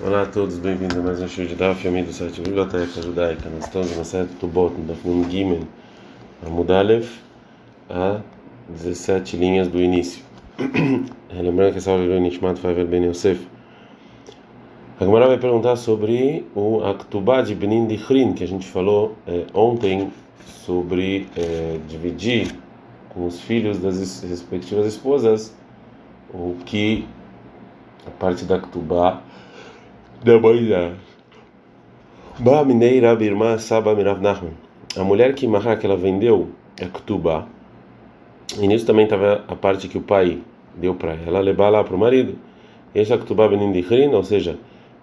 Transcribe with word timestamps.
Olá 0.00 0.22
a 0.22 0.26
todos, 0.26 0.58
bem-vindos 0.58 0.96
a 0.96 1.02
mais 1.02 1.20
um 1.20 1.28
show 1.28 1.44
de 1.44 1.54
Daf, 1.54 1.86
amigo 1.86 2.06
do 2.06 2.14
site 2.14 2.40
Biblioteca 2.40 3.02
Judaica. 3.02 3.50
Nós 3.50 3.64
estamos 3.64 3.94
na 3.94 4.04
série 4.04 4.26
Tubot, 4.40 4.74
no 4.74 4.86
Daf 4.86 5.06
Nun 5.06 5.28
Gimel, 5.28 5.64
a 6.44 6.48
Mudalev, 6.48 7.06
a 7.90 8.20
17 8.70 9.36
linhas 9.36 9.68
do 9.68 9.78
início. 9.78 10.24
Lembrando 11.30 11.72
que 11.72 11.78
essa 11.78 11.90
aula 11.90 12.06
do 12.06 12.18
Nishmat 12.18 12.58
Favel 12.58 12.86
Ben 12.86 13.04
Yosef. 13.04 13.46
A 14.98 15.04
vai 15.04 15.38
perguntar 15.38 15.76
sobre 15.76 16.46
o 16.54 16.82
Aktubá 16.82 17.42
de 17.42 17.54
Benin 17.54 17.86
Dichrin, 17.86 18.32
que 18.32 18.42
a 18.42 18.48
gente 18.48 18.66
falou 18.66 19.14
é, 19.26 19.44
ontem 19.52 20.10
sobre 20.64 21.28
é, 21.36 21.78
dividir 21.86 22.50
com 23.10 23.26
os 23.26 23.40
filhos 23.40 23.78
das 23.78 24.22
respectivas 24.22 24.86
esposas 24.86 25.54
o 26.32 26.56
que 26.64 27.06
a 28.06 28.10
parte 28.10 28.46
da 28.46 28.58
Ktubá 28.58 29.22
mãe 30.24 30.68
da 30.68 30.92
Ba 32.38 32.64
Mineira 32.64 33.14
Birma 33.16 33.58
Saba 33.58 33.92
Mirav 33.94 34.20
Nachman. 34.20 34.52
A 34.96 35.02
mulher 35.02 35.34
que 35.34 35.48
Mahar 35.48 35.78
que 35.78 35.84
ela 35.84 35.96
vendeu 35.96 36.50
a 36.80 36.86
Ktubá. 36.86 37.46
E 38.60 38.68
nisso 38.68 38.86
também 38.86 39.04
estava 39.04 39.44
a 39.48 39.56
parte 39.56 39.88
que 39.88 39.98
o 39.98 40.00
pai 40.00 40.38
deu 40.76 40.94
para 40.94 41.14
ela 41.26 41.40
levar 41.40 41.70
lá 41.70 41.82
para 41.82 41.96
o 41.96 41.98
marido. 41.98 42.36
Esse 42.94 43.16
Ktubá 43.18 43.48
Benin 43.48 43.72
Dichrin, 43.72 44.14
ou 44.14 44.22
seja, 44.22 44.58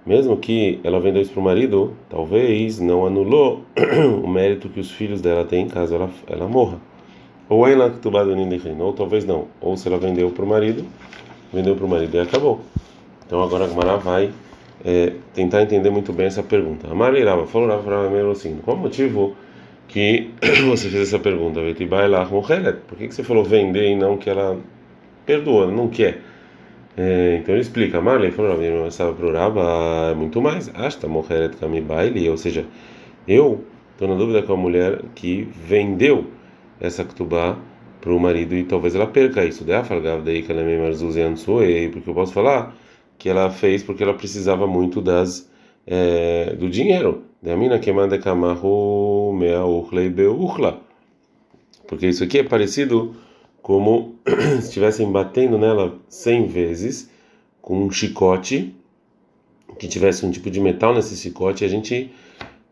mesmo 0.05 0.37
que 0.37 0.79
ela 0.85 1.01
vendeu 1.01 1.21
isso 1.21 1.31
para 1.31 1.41
o 1.41 1.43
marido, 1.43 1.93
talvez 2.09 2.79
não 2.79 3.05
anulou 3.05 3.63
o 4.23 4.27
mérito 4.27 4.69
que 4.69 4.79
os 4.79 4.89
filhos 4.89 5.19
dela 5.19 5.43
têm 5.43 5.67
caso 5.67 5.95
ela, 5.95 6.09
ela 6.27 6.47
morra. 6.47 6.77
Ou 7.49 7.67
ela 7.67 7.89
Ktubá 7.89 8.23
Benin 8.23 8.47
Dichrin, 8.47 8.79
ou 8.79 8.93
talvez 8.93 9.25
não. 9.25 9.47
Ou 9.59 9.75
se 9.75 9.87
ela 9.87 9.97
vendeu 9.97 10.29
para 10.31 10.45
o 10.45 10.47
marido, 10.47 10.85
vendeu 11.51 11.75
para 11.75 11.85
o 11.85 11.89
marido 11.89 12.15
e 12.15 12.19
acabou. 12.19 12.61
Então 13.25 13.43
agora 13.43 13.65
a 13.65 13.67
Gemara 13.67 13.97
vai 13.97 14.31
é, 14.83 15.13
tentar 15.33 15.61
entender 15.61 15.89
muito 15.89 16.13
bem 16.13 16.27
essa 16.27 16.43
pergunta. 16.43 16.87
A 16.87 16.93
Rava 16.93 17.45
falou 17.47 17.67
Rava 17.67 17.89
Rava 17.89 18.31
assim, 18.31 18.59
qual 18.63 18.77
o 18.77 18.79
motivo 18.79 19.35
que 19.87 20.31
você 20.67 20.89
fez 20.89 21.09
essa 21.09 21.19
pergunta? 21.19 21.59
Por 21.59 22.97
que, 22.97 23.07
que 23.07 23.15
você 23.15 23.23
falou 23.23 23.43
vender 23.43 23.89
e 23.91 23.95
não 23.95 24.17
que 24.17 24.29
ela 24.29 24.57
perdoa, 25.25 25.67
não 25.67 25.87
quer? 25.89 26.21
É, 26.97 27.37
então 27.41 27.55
ele 27.55 27.61
explica, 27.61 28.01
Marley 28.01 28.31
falou, 28.31 28.57
não 28.57 28.87
estava 28.87 29.13
para 29.13 29.25
o 29.25 29.31
Rava 29.31 30.15
muito 30.15 30.41
mais, 30.41 30.69
Asta 30.75 31.07
Moheret 31.07 31.55
Kamibaili, 31.57 32.29
ou 32.29 32.37
seja, 32.37 32.65
eu 33.27 33.63
estou 33.93 34.07
na 34.07 34.15
dúvida 34.15 34.41
com 34.43 34.53
a 34.53 34.57
mulher 34.57 35.01
que 35.15 35.47
vendeu 35.53 36.25
essa 36.79 37.03
Ktubá 37.03 37.57
para 38.01 38.13
o 38.13 38.19
marido 38.19 38.55
e 38.55 38.63
talvez 38.63 38.95
ela 38.95 39.07
perca 39.07 39.43
isso. 39.43 39.65
Porque 41.89 42.09
eu 42.09 42.13
posso 42.13 42.33
falar 42.33 42.75
que 43.19 43.29
ela 43.29 43.51
fez 43.51 43.83
porque 43.83 44.01
ela 44.01 44.13
precisava 44.13 44.65
muito 44.65 45.01
das 45.01 45.47
é, 45.85 46.55
do 46.55 46.69
dinheiro. 46.69 47.25
Porque 51.85 52.07
isso 52.07 52.23
aqui 52.23 52.39
é 52.39 52.43
parecido 52.43 53.15
como 53.61 54.15
se 54.61 54.67
estivessem 54.67 55.11
batendo 55.11 55.57
nela 55.57 55.99
cem 56.07 56.47
vezes 56.47 57.11
com 57.61 57.83
um 57.83 57.91
chicote 57.91 58.73
que 59.77 59.87
tivesse 59.87 60.25
um 60.25 60.31
tipo 60.31 60.49
de 60.49 60.61
metal 60.61 60.93
nesse 60.93 61.15
chicote. 61.17 61.65
A 61.65 61.67
gente 61.67 62.11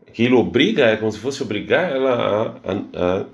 aquilo 0.06 0.38
obriga 0.38 0.86
é 0.86 0.96
como 0.96 1.12
se 1.12 1.18
fosse 1.18 1.42
obrigar 1.42 1.92
ela 1.92 2.58
a, 2.64 2.72
a, 2.72 3.20
a 3.20 3.26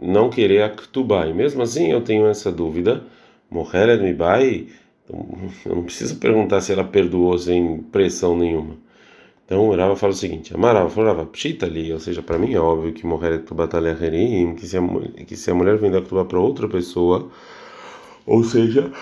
não 0.00 0.28
querer 0.28 0.62
actubar. 0.62 1.28
E 1.28 1.32
mesmo 1.32 1.62
assim 1.62 1.90
eu 1.90 2.02
tenho 2.02 2.26
essa 2.26 2.52
dúvida. 2.52 3.02
Morrer 3.50 4.00
me 4.00 4.12
vai 4.12 4.68
então, 5.10 5.26
eu 5.66 5.76
não 5.76 5.82
preciso 5.82 6.16
perguntar 6.16 6.60
se 6.60 6.72
ela 6.72 6.84
perdoou 6.84 7.36
sem 7.38 7.78
pressão 7.78 8.36
nenhuma. 8.36 8.76
Então, 9.44 9.68
o 9.68 9.76
Rava 9.76 9.96
fala 9.96 10.12
o 10.12 10.16
seguinte: 10.16 10.54
Amarava 10.54 10.88
falava, 10.88 11.26
pshita 11.26 11.66
ali, 11.66 11.92
ou 11.92 11.98
seja, 11.98 12.22
para 12.22 12.38
mim 12.38 12.54
é 12.54 12.60
óbvio 12.60 12.92
que 12.92 13.04
morrer 13.04 13.42
batalha 13.52 13.96
herim, 14.00 14.54
que 14.54 14.66
se 14.66 14.78
a 14.78 14.82
que 15.24 15.36
se 15.36 15.50
a 15.50 15.54
mulher 15.54 15.76
vender 15.76 16.02
tuba 16.02 16.24
para 16.24 16.38
outra 16.38 16.68
pessoa, 16.68 17.28
ou 18.24 18.44
seja, 18.44 18.92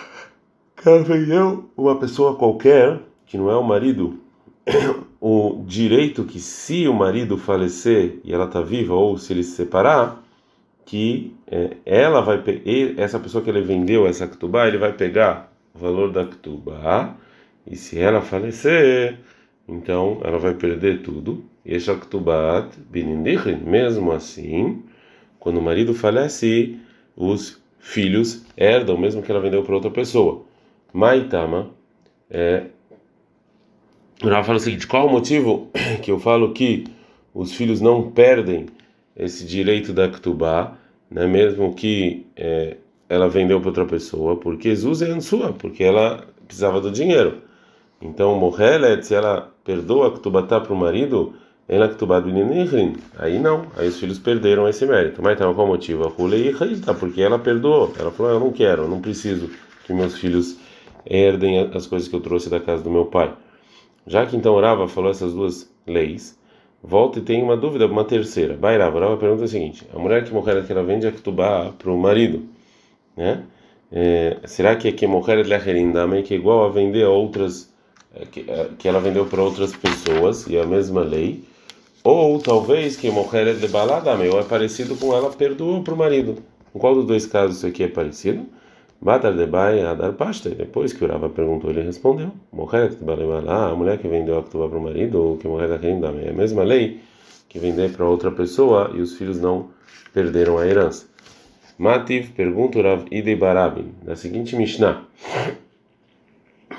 que 0.76 0.88
ela 0.88 1.02
vendeu 1.02 1.68
uma 1.76 1.96
pessoa 1.96 2.34
qualquer, 2.36 2.98
que 3.26 3.36
não 3.36 3.50
é 3.50 3.56
o 3.56 3.62
marido, 3.62 4.18
o 5.20 5.62
direito 5.66 6.24
que 6.24 6.40
se 6.40 6.88
o 6.88 6.94
marido 6.94 7.36
falecer 7.36 8.18
e 8.24 8.32
ela 8.32 8.46
está 8.46 8.62
viva, 8.62 8.94
ou 8.94 9.18
se 9.18 9.34
ele 9.34 9.42
se 9.42 9.52
separar, 9.52 10.24
que 10.86 11.34
é, 11.46 11.76
ela 11.84 12.22
vai 12.22 12.42
essa 12.96 13.18
pessoa 13.18 13.44
que 13.44 13.50
ele 13.50 13.60
vendeu 13.60 14.06
essa 14.06 14.26
ketubá, 14.26 14.66
ele 14.66 14.78
vai 14.78 14.94
pegar 14.94 15.47
o 15.78 15.80
valor 15.80 16.10
da 16.10 16.24
Ktubá, 16.24 17.16
e 17.66 17.76
se 17.76 17.98
ela 17.98 18.20
falecer, 18.20 19.18
então 19.68 20.20
ela 20.24 20.38
vai 20.38 20.54
perder 20.54 21.02
tudo. 21.02 21.44
E 21.64 21.74
esse 21.74 21.90
Aktubat 21.90 22.76
Binindichrin, 22.90 23.56
mesmo 23.56 24.10
assim, 24.10 24.82
quando 25.38 25.58
o 25.58 25.62
marido 25.62 25.94
falece, 25.94 26.78
os 27.14 27.62
filhos 27.78 28.44
herdam, 28.56 28.96
mesmo 28.96 29.22
que 29.22 29.30
ela 29.30 29.40
vendeu 29.40 29.62
para 29.62 29.74
outra 29.74 29.90
pessoa. 29.90 30.44
Maitama, 30.92 31.70
é. 32.30 32.64
Ela 34.22 34.42
fala 34.42 34.56
o 34.56 34.60
seguinte: 34.60 34.86
qual 34.86 35.06
o 35.06 35.10
motivo 35.10 35.70
que 36.02 36.10
eu 36.10 36.18
falo 36.18 36.52
que 36.52 36.84
os 37.34 37.52
filhos 37.54 37.80
não 37.80 38.10
perdem 38.10 38.66
esse 39.14 39.44
direito 39.44 39.92
da 39.92 40.08
Ktubá, 40.08 40.78
né, 41.10 41.26
mesmo 41.26 41.74
que 41.74 42.26
é, 42.34 42.78
ela 43.08 43.28
vendeu 43.28 43.60
para 43.60 43.70
outra 43.70 43.86
pessoa, 43.86 44.36
porque 44.36 44.70
Jesus 44.70 45.02
é 45.02 45.20
sua, 45.20 45.52
porque 45.52 45.82
ela 45.82 46.24
precisava 46.46 46.80
do 46.80 46.90
dinheiro. 46.90 47.38
Então, 48.00 48.36
Mohelet, 48.36 49.04
se 49.04 49.14
ela 49.14 49.52
perdoa 49.64 50.12
Ktubatá 50.12 50.60
para 50.60 50.72
o 50.72 50.76
marido, 50.76 51.34
ela 51.66 51.88
Ktubat 51.88 52.24
Bininihrin. 52.24 52.96
Aí 53.18 53.38
não, 53.38 53.66
aí 53.76 53.88
os 53.88 53.98
filhos 53.98 54.18
perderam 54.18 54.68
esse 54.68 54.86
mérito. 54.86 55.22
Mas 55.22 55.34
então, 55.34 55.52
qual 55.54 55.66
o 55.66 55.70
motivo? 55.70 56.04
A 56.04 56.22
Hulei 56.22 56.54
porque 56.98 57.20
ela 57.20 57.38
perdoou. 57.38 57.92
Ela 57.98 58.10
falou: 58.10 58.32
Eu 58.32 58.40
não 58.40 58.52
quero, 58.52 58.82
eu 58.82 58.88
não 58.88 59.00
preciso 59.00 59.50
que 59.84 59.92
meus 59.92 60.16
filhos 60.16 60.58
herdem 61.04 61.58
as 61.74 61.86
coisas 61.86 62.08
que 62.08 62.14
eu 62.14 62.20
trouxe 62.20 62.48
da 62.48 62.60
casa 62.60 62.82
do 62.82 62.90
meu 62.90 63.06
pai. 63.06 63.34
Já 64.06 64.24
que 64.24 64.36
então 64.36 64.58
Rava 64.60 64.86
falou 64.86 65.10
essas 65.10 65.32
duas 65.34 65.70
leis, 65.86 66.38
volta 66.82 67.18
e 67.18 67.22
tem 67.22 67.42
uma 67.42 67.56
dúvida, 67.56 67.86
uma 67.86 68.04
terceira. 68.04 68.56
Bairava, 68.56 69.00
Rava 69.00 69.16
pergunta 69.16 69.44
o 69.44 69.48
seguinte: 69.48 69.86
a 69.92 69.98
mulher 69.98 70.24
que 70.24 70.32
morrer 70.32 70.64
que 70.64 70.72
ela 70.72 70.84
vende 70.84 71.06
a 71.06 71.12
Ktubá 71.12 71.72
para 71.76 71.90
o 71.90 71.98
marido 71.98 72.57
né? 73.18 73.42
É, 73.90 74.38
será 74.44 74.76
que 74.76 74.88
aqui 74.88 75.06
morrer 75.06 75.42
lecherindame 75.42 76.22
é 76.22 76.36
igual 76.36 76.64
a 76.64 76.68
vender 76.68 77.04
outras 77.04 77.72
é, 78.14 78.24
que, 78.24 78.44
é, 78.48 78.68
que 78.78 78.86
ela 78.88 79.00
vendeu 79.00 79.26
para 79.26 79.42
outras 79.42 79.74
pessoas 79.74 80.46
e 80.46 80.56
a 80.58 80.64
mesma 80.64 81.02
lei? 81.02 81.44
Ou 82.04 82.38
talvez 82.38 82.96
que 82.96 83.10
morrer 83.10 83.54
de 83.54 83.68
baladame 83.68 84.28
ou 84.28 84.38
é 84.38 84.44
parecido 84.44 84.96
com 84.96 85.14
ela 85.14 85.30
perdoou 85.30 85.82
para 85.82 85.94
o 85.94 85.96
marido? 85.96 86.36
Em 86.74 86.78
qual 86.78 86.94
dos 86.94 87.06
dois 87.06 87.26
casos 87.26 87.58
isso 87.58 87.66
aqui 87.66 87.82
é 87.82 87.88
parecido? 87.88 88.46
Batar 89.00 89.34
de 89.34 89.46
bai 89.46 89.80
pasta. 90.16 90.50
Depois 90.50 90.92
que 90.92 91.04
o 91.04 91.30
perguntou, 91.30 91.70
ele 91.70 91.82
respondeu: 91.82 92.30
Morrer 92.52 92.90
de 92.90 93.04
baladame, 93.04 93.72
a 93.72 93.74
mulher 93.74 93.98
que 93.98 94.08
vendeu 94.08 94.38
a 94.38 94.42
para 94.42 94.78
o 94.78 94.80
marido 94.80 95.22
ou 95.22 95.36
que 95.36 95.48
morrer 95.48 95.66
lecherindame 95.66 96.24
é 96.24 96.30
a 96.30 96.32
mesma 96.32 96.62
lei 96.62 97.00
que 97.48 97.58
vender 97.58 97.92
para 97.92 98.04
outra 98.04 98.30
pessoa 98.30 98.90
e 98.94 99.00
os 99.00 99.16
filhos 99.16 99.40
não 99.40 99.70
perderam 100.12 100.58
a 100.58 100.66
herança. 100.66 101.06
Mativ 101.78 102.32
pergunta 102.32 102.82
Rav 102.82 103.06
Idei 103.08 103.36
Barabin, 103.36 103.92
da 104.02 104.16
seguinte 104.16 104.56
Mishnah, 104.56 105.04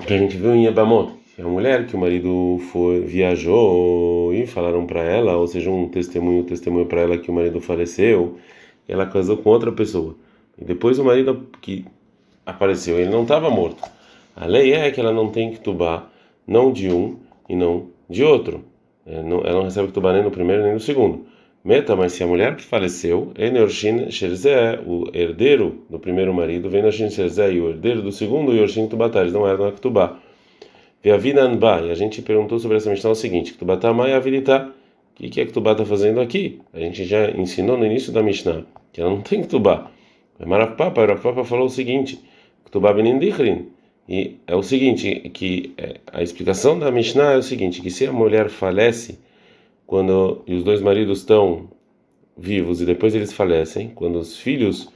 que 0.05 0.13
a 0.13 0.17
gente 0.17 0.35
viu 0.35 0.53
em 0.53 0.65
Yabamot, 0.65 1.13
que 1.33 1.41
a 1.41 1.47
mulher 1.47 1.87
que 1.87 1.95
o 1.95 1.97
marido 1.97 2.59
foi, 2.69 2.99
viajou 2.99 4.33
e 4.33 4.45
falaram 4.45 4.85
para 4.85 5.01
ela, 5.01 5.37
ou 5.37 5.47
seja, 5.47 5.71
um 5.71 5.87
testemunho, 5.87 6.41
um 6.41 6.43
testemunho 6.43 6.85
para 6.85 6.99
ela 6.99 7.17
que 7.17 7.31
o 7.31 7.33
marido 7.33 7.61
faleceu, 7.61 8.39
e 8.89 8.91
ela 8.91 9.05
casou 9.05 9.37
com 9.37 9.49
outra 9.49 9.71
pessoa. 9.71 10.17
E 10.61 10.65
depois 10.65 10.99
o 10.99 11.05
marido 11.05 11.47
que 11.61 11.85
apareceu, 12.45 12.99
ele 12.99 13.09
não 13.09 13.21
estava 13.21 13.49
morto. 13.49 13.81
A 14.35 14.45
lei 14.45 14.73
é 14.73 14.91
que 14.91 14.99
ela 14.99 15.13
não 15.13 15.29
tem 15.29 15.51
que 15.51 15.61
tubar, 15.61 16.11
não 16.45 16.73
de 16.73 16.91
um 16.91 17.15
e 17.47 17.55
não 17.55 17.87
de 18.09 18.21
outro. 18.21 18.65
É, 19.05 19.15
ela 19.15 19.53
não 19.53 19.63
recebe 19.63 19.87
que 19.87 19.93
tubar 19.93 20.13
nem 20.13 20.23
no 20.23 20.29
primeiro 20.29 20.61
nem 20.61 20.73
no 20.73 20.79
segundo. 20.81 21.25
Meta, 21.63 21.93
mas 21.93 22.13
se 22.13 22.23
a 22.23 22.27
mulher 22.27 22.55
que 22.55 22.63
faleceu, 22.63 23.33
Eneorshin 23.37 24.09
Sherzé, 24.09 24.79
o 24.85 25.09
herdeiro 25.13 25.83
do 25.89 25.99
primeiro 25.99 26.33
marido, 26.33 26.69
Venoshin 26.69 27.09
Sherzé 27.09 27.51
e 27.51 27.59
o 27.59 27.69
herdeiro 27.69 28.01
do 28.01 28.13
segundo, 28.13 28.55
Yorshin 28.55 28.87
Tubatá, 28.87 29.19
eles 29.19 29.33
não 29.33 29.45
eram 29.45 29.65
a 29.65 29.71
Ktubá. 29.73 30.19
E 31.03 31.11
a 31.11 31.93
gente 31.95 32.21
perguntou 32.21 32.59
sobre 32.59 32.77
essa 32.77 32.89
missão 32.89 33.11
o 33.11 33.15
seguinte: 33.15 33.53
Ktubatá 33.53 33.93
Mai 33.93 34.13
Avilitá. 34.13 34.71
O 35.11 35.21
que, 35.21 35.29
que 35.29 35.41
a 35.41 35.45
Ktubá 35.45 35.73
está 35.73 35.85
fazendo 35.85 36.21
aqui? 36.21 36.61
A 36.73 36.79
gente 36.79 37.03
já 37.03 37.29
ensinou 37.31 37.77
no 37.77 37.85
início 37.85 38.11
da 38.13 38.23
Mishnah 38.23 38.63
que 38.91 39.01
ela 39.01 39.09
não 39.09 39.21
tem 39.21 39.41
Ktubá. 39.43 39.91
Marafpapa, 40.45 41.01
Marafpapa 41.01 41.43
falou 41.43 41.65
o 41.65 41.69
seguinte: 41.69 42.19
Ktubá 42.65 42.93
Benindichrin. 42.93 43.67
E 44.07 44.37
é 44.47 44.55
o 44.55 44.63
seguinte: 44.63 45.29
que 45.33 45.73
é, 45.77 45.99
a 46.11 46.23
explicação 46.23 46.79
da 46.79 46.89
Mishnah 46.89 47.33
é 47.33 47.37
o 47.37 47.43
seguinte: 47.43 47.81
que 47.81 47.91
se 47.91 48.05
a 48.05 48.13
mulher 48.13 48.49
falece 48.49 49.19
quando 49.89 50.43
os 50.47 50.63
dois 50.63 50.81
maridos 50.81 51.17
estão 51.17 51.67
vivos 52.37 52.79
e 52.79 52.85
depois 52.85 53.15
eles 53.15 53.33
falecem, 53.33 53.89
quando 53.89 54.19
os 54.19 54.37
filhos 54.37 54.87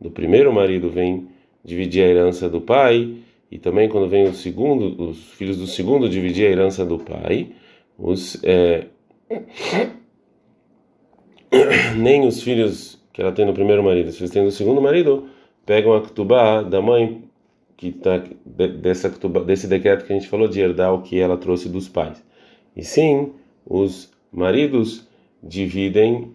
do 0.00 0.10
primeiro 0.10 0.50
marido 0.50 0.88
vêm 0.88 1.28
dividir 1.62 2.02
a 2.02 2.08
herança 2.08 2.48
do 2.48 2.58
pai 2.58 3.16
e 3.50 3.58
também 3.58 3.86
quando 3.86 4.08
vem 4.08 4.24
o 4.24 4.32
segundo, 4.32 5.10
os 5.10 5.34
filhos 5.34 5.58
do 5.58 5.66
segundo 5.66 6.08
dividir 6.08 6.46
a 6.46 6.52
herança 6.52 6.86
do 6.86 6.98
pai, 6.98 7.50
os 7.98 8.42
é, 8.42 8.86
nem 11.98 12.26
os 12.26 12.42
filhos 12.42 12.98
que 13.12 13.20
ela 13.20 13.32
tem 13.32 13.44
no 13.44 13.52
primeiro 13.52 13.84
marido, 13.84 14.10
se 14.10 14.22
eles 14.22 14.30
têm 14.30 14.42
do 14.42 14.50
segundo 14.50 14.80
marido, 14.80 15.28
pegam 15.66 15.92
a 15.92 16.00
ketubá 16.00 16.62
da 16.62 16.80
mãe 16.80 17.24
que 17.76 17.92
tá 17.92 18.24
dessa 18.80 19.10
ketubá, 19.10 19.42
desse 19.42 19.66
decreto 19.66 20.06
que 20.06 20.14
a 20.14 20.16
gente 20.16 20.28
falou 20.28 20.48
de 20.48 20.60
herdar 20.60 20.94
o 20.94 21.02
que 21.02 21.20
ela 21.20 21.36
trouxe 21.36 21.68
dos 21.68 21.90
pais. 21.90 22.24
E 22.74 22.82
sim, 22.82 23.34
os 23.66 24.10
maridos 24.32 25.08
dividem 25.42 26.34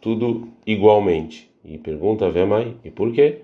tudo 0.00 0.48
igualmente. 0.66 1.50
E 1.64 1.76
pergunta 1.76 2.26
a 2.26 2.46
mãe, 2.46 2.76
e 2.84 2.90
por 2.90 3.12
quê? 3.12 3.40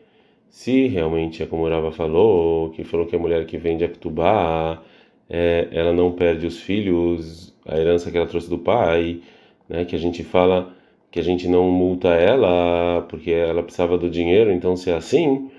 Se 0.49 0.87
realmente 0.87 1.43
é 1.43 1.47
como 1.47 1.69
Rava 1.69 1.91
falou, 1.91 2.71
que 2.71 2.85
falou 2.85 3.07
que 3.07 3.17
a 3.17 3.19
mulher 3.19 3.45
que 3.45 3.59
vende 3.59 3.85
a 3.85 3.89
ketubá, 3.89 4.83
é, 5.29 5.69
ela 5.73 5.93
não 5.93 6.13
perde 6.13 6.47
os 6.47 6.61
filhos, 6.61 7.55
a 7.67 7.77
herança 7.77 8.11
que 8.11 8.17
ela 8.17 8.27
trouxe 8.27 8.49
do 8.49 8.59
pai, 8.59 9.21
né, 9.69 9.85
que 9.85 9.97
a 9.97 9.99
gente 9.99 10.23
fala 10.23 10.73
que 11.11 11.19
a 11.21 11.23
gente 11.23 11.49
não 11.49 11.71
multa 11.71 12.09
ela 12.09 13.03
porque 13.09 13.31
ela 13.31 13.63
precisava 13.63 13.97
do 13.97 14.11
dinheiro, 14.11 14.53
então 14.53 14.77
se 14.77 14.91
é 14.91 14.95
assim, 14.95 15.51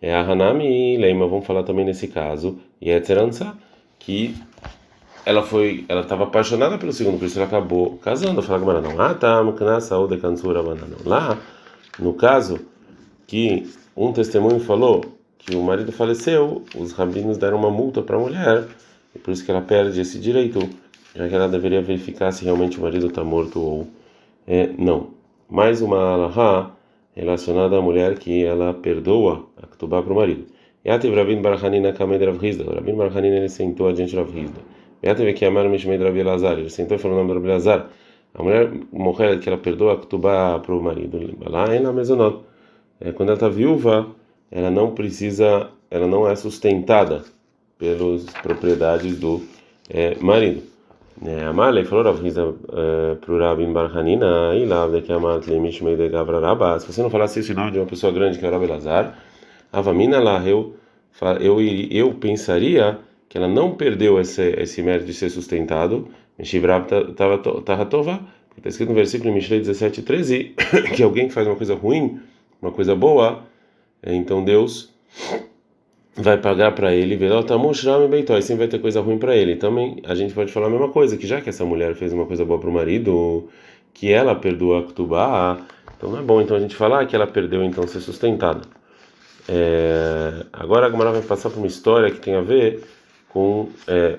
é 0.00 0.14
a 0.14 0.20
Hanami 0.20 0.94
e 0.94 0.96
Leima, 0.96 1.26
vamos 1.26 1.46
falar 1.46 1.62
também 1.62 1.84
nesse 1.84 2.08
caso, 2.08 2.58
e 2.80 2.90
é 2.90 2.98
Tzeranza, 2.98 3.56
que 3.98 4.34
ela 5.24 5.42
foi, 5.42 5.84
ela 5.88 6.00
estava 6.00 6.24
apaixonada 6.24 6.78
pelo 6.78 6.92
segundo, 6.92 7.18
por 7.18 7.26
isso 7.26 7.38
ela 7.38 7.46
acabou 7.46 7.98
casando. 7.98 8.42
Fala 8.42 8.58
que 8.58 8.88
não, 8.88 9.00
ah 9.00 9.14
tá, 9.14 9.80
saúde 9.80 10.18
cansura 10.18 10.62
banana. 10.62 10.96
Lá, 11.04 11.38
no 11.98 12.14
caso 12.14 12.60
que 13.26 13.70
um 13.96 14.12
testemunho 14.12 14.60
falou 14.60 15.04
que 15.38 15.54
o 15.54 15.62
marido 15.62 15.92
faleceu, 15.92 16.64
os 16.76 16.92
rabinos 16.92 17.38
deram 17.38 17.58
uma 17.58 17.70
multa 17.70 18.02
para 18.02 18.16
a 18.16 18.18
mulher, 18.18 18.66
e 19.14 19.18
por 19.18 19.32
isso 19.32 19.44
que 19.44 19.50
ela 19.50 19.60
perde 19.60 20.00
esse 20.00 20.18
direito, 20.18 20.60
já 21.14 21.28
que 21.28 21.34
ela 21.34 21.48
deveria 21.48 21.82
verificar 21.82 22.32
se 22.32 22.44
realmente 22.44 22.78
o 22.78 22.82
marido 22.82 23.06
está 23.06 23.24
morto 23.24 23.60
ou 23.60 23.86
é, 24.46 24.70
não. 24.78 25.10
Mais 25.48 25.82
uma 25.82 26.14
alahá 26.14 26.70
relacionada 27.14 27.76
à 27.76 27.82
mulher 27.82 28.18
que 28.18 28.44
ela 28.44 28.72
perdoa 28.72 29.46
a 29.62 29.66
ketubá 29.66 30.02
para 30.02 30.12
o 30.12 30.16
marido. 30.16 30.46
Yativ 30.84 31.14
Rabin 31.14 31.42
Barhanina 31.42 31.92
Kamed 31.92 32.24
Rav 32.24 32.44
Hizda. 32.44 32.64
Rabin 32.64 32.96
Barhanina 32.96 33.36
ele 33.36 33.48
sentou 33.48 33.88
adiante 33.88 34.10
de 34.10 34.16
Rav. 34.16 34.30
Yativ 35.02 35.34
Kiamar 35.34 35.68
Mishmed 35.68 36.02
Rabi 36.02 36.22
Lazar. 36.22 36.58
Ele 36.58 36.70
sentou 36.70 36.96
e 36.96 37.00
falou 37.00 37.16
o 37.16 37.20
nome 37.20 37.32
do 37.32 37.38
Rabi 37.38 37.48
Lazar. 37.48 37.86
A 38.34 38.42
mulher 38.42 38.70
morrer 38.92 39.38
que 39.40 39.48
ela 39.48 39.58
perdoa 39.58 39.94
a 39.94 39.96
ketubá 39.96 40.58
para 40.58 40.74
o 40.74 40.82
marido. 40.82 41.18
Lá 41.46 41.66
é 41.74 41.80
na 41.80 41.92
mesonot. 41.92 42.44
É, 43.00 43.12
quando 43.12 43.30
ela 43.30 43.36
está 43.36 43.48
viúva, 43.48 44.06
ela 44.50 44.70
não 44.70 44.92
precisa, 44.94 45.68
ela 45.90 46.06
não 46.06 46.28
é 46.28 46.34
sustentada 46.36 47.24
pelas 47.78 48.24
propriedades 48.42 49.18
do 49.18 49.42
é, 49.90 50.16
marido. 50.20 50.62
Amalei 51.48 51.84
falou 51.84 52.04
Rav 52.04 52.26
Hiza 52.26 52.54
para 53.20 53.32
o 53.32 53.38
Rabin 53.38 53.72
Barhanina, 53.72 54.54
e 54.56 54.64
lá 54.64 54.88
de 54.88 55.02
que 55.02 55.12
amat 55.12 55.46
limishmei 55.46 55.96
de 55.96 56.08
Gavra 56.08 56.40
Rabba. 56.40 56.80
Se 56.80 56.86
você 56.86 57.02
não 57.02 57.10
falasse 57.10 57.40
isso 57.40 57.52
em 57.52 57.54
nome 57.54 57.70
de 57.70 57.78
uma 57.78 57.86
pessoa 57.86 58.12
grande 58.12 58.38
que 58.38 58.46
é 58.46 58.48
o 58.48 58.52
Rabi 58.52 58.66
Lazar, 58.66 59.18
Avamina 59.72 60.18
lá, 60.20 60.42
eu, 60.46 60.74
eu, 61.40 61.60
eu 61.60 62.14
pensaria 62.14 62.98
que 63.32 63.38
ela 63.38 63.48
não 63.48 63.74
perdeu 63.74 64.20
esse, 64.20 64.42
esse 64.58 64.82
mérito 64.82 65.06
de 65.06 65.14
ser 65.14 65.30
sustentado. 65.30 66.06
Meshivrab 66.38 66.86
Tahatova, 67.64 68.20
está 68.58 68.68
escrito 68.68 68.90
no 68.90 68.94
versículo 68.94 69.32
Mishlei 69.32 69.58
17, 69.58 70.02
13, 70.02 70.54
que 70.94 71.02
alguém 71.02 71.28
que 71.28 71.32
faz 71.32 71.46
uma 71.46 71.56
coisa 71.56 71.74
ruim, 71.74 72.20
uma 72.60 72.70
coisa 72.70 72.94
boa, 72.94 73.42
então 74.04 74.44
Deus 74.44 74.92
vai 76.14 76.36
pagar 76.36 76.72
para 76.72 76.94
ele, 76.94 77.14
e 77.14 78.42
sempre 78.42 78.66
vai 78.66 78.68
ter 78.68 78.78
coisa 78.80 79.00
ruim 79.00 79.16
para 79.16 79.34
ele. 79.34 79.56
Também 79.56 79.96
a 80.04 80.14
gente 80.14 80.34
pode 80.34 80.52
falar 80.52 80.66
a 80.66 80.70
mesma 80.70 80.90
coisa, 80.90 81.16
que 81.16 81.26
já 81.26 81.40
que 81.40 81.48
essa 81.48 81.64
mulher 81.64 81.94
fez 81.94 82.12
uma 82.12 82.26
coisa 82.26 82.44
boa 82.44 82.60
para 82.60 82.68
o 82.68 82.72
marido, 82.72 83.48
que 83.94 84.12
ela 84.12 84.34
perdoa 84.34 84.80
a 84.80 84.82
Ktubá, 84.82 85.58
então 85.96 86.10
não 86.10 86.18
é 86.18 86.22
bom 86.22 86.42
então 86.42 86.54
a 86.54 86.60
gente 86.60 86.76
falar 86.76 87.06
que 87.06 87.16
ela 87.16 87.26
perdeu 87.26 87.64
então 87.64 87.86
ser 87.86 88.00
sustentada. 88.00 88.60
É, 89.48 90.44
agora 90.52 90.84
a 90.84 90.90
Gamara 90.90 91.12
vai 91.12 91.22
passar 91.22 91.48
por 91.48 91.56
uma 91.56 91.66
história 91.66 92.10
que 92.10 92.20
tem 92.20 92.34
a 92.34 92.42
ver 92.42 92.91
com 93.32 93.68
é, 93.88 94.18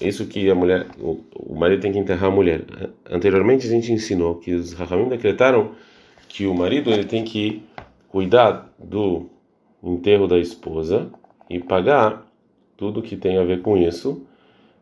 isso 0.00 0.26
que 0.26 0.50
a 0.50 0.54
mulher, 0.54 0.86
o, 0.98 1.20
o, 1.34 1.56
marido 1.56 1.80
tem 1.80 1.92
que 1.92 1.98
enterrar 1.98 2.30
a 2.30 2.34
mulher. 2.34 2.62
Anteriormente 3.08 3.66
a 3.66 3.70
gente 3.70 3.90
ensinou 3.90 4.36
que 4.36 4.52
os 4.52 4.74
Rahamim 4.74 5.08
decretaram 5.08 5.72
que 6.28 6.46
o 6.46 6.54
marido 6.54 6.90
ele 6.90 7.04
tem 7.04 7.24
que 7.24 7.62
cuidar 8.08 8.70
do 8.78 9.30
enterro 9.82 10.26
da 10.26 10.38
esposa 10.38 11.10
e 11.48 11.58
pagar 11.58 12.26
tudo 12.76 13.02
que 13.02 13.16
tem 13.16 13.38
a 13.38 13.44
ver 13.44 13.62
com 13.62 13.76
isso 13.76 14.26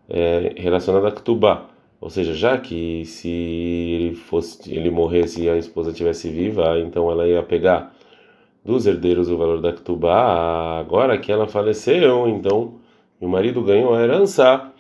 é, 0.09 0.55
relacionado 0.57 1.07
a 1.07 1.13
Ktubá. 1.13 1.69
Ou 2.01 2.11
seja, 2.11 2.35
já 2.35 2.59
que 2.59 3.05
se 3.05 3.29
ele 3.29 4.15
fosse 4.15 4.73
ele 4.73 4.91
morresse 4.91 5.43
e 5.43 5.51
a 5.51 5.57
esposa 5.57 5.93
tivesse 5.93 6.29
viva, 6.29 6.79
então 6.81 7.11
ela 7.11 7.27
ia 7.27 7.43
pegar 7.43 7.95
dos 8.65 8.87
herdeiros 8.87 9.29
o 9.29 9.37
valor 9.37 9.61
da 9.61 9.73
Ktubá. 9.73 10.81
Agora 10.81 11.19
que 11.19 11.31
ela 11.31 11.47
faleceu, 11.47 12.29
então 12.29 12.78
o 13.21 13.29
marido 13.29 13.63
ganhou 13.63 13.95
a 13.95 14.03
herança. 14.03 14.73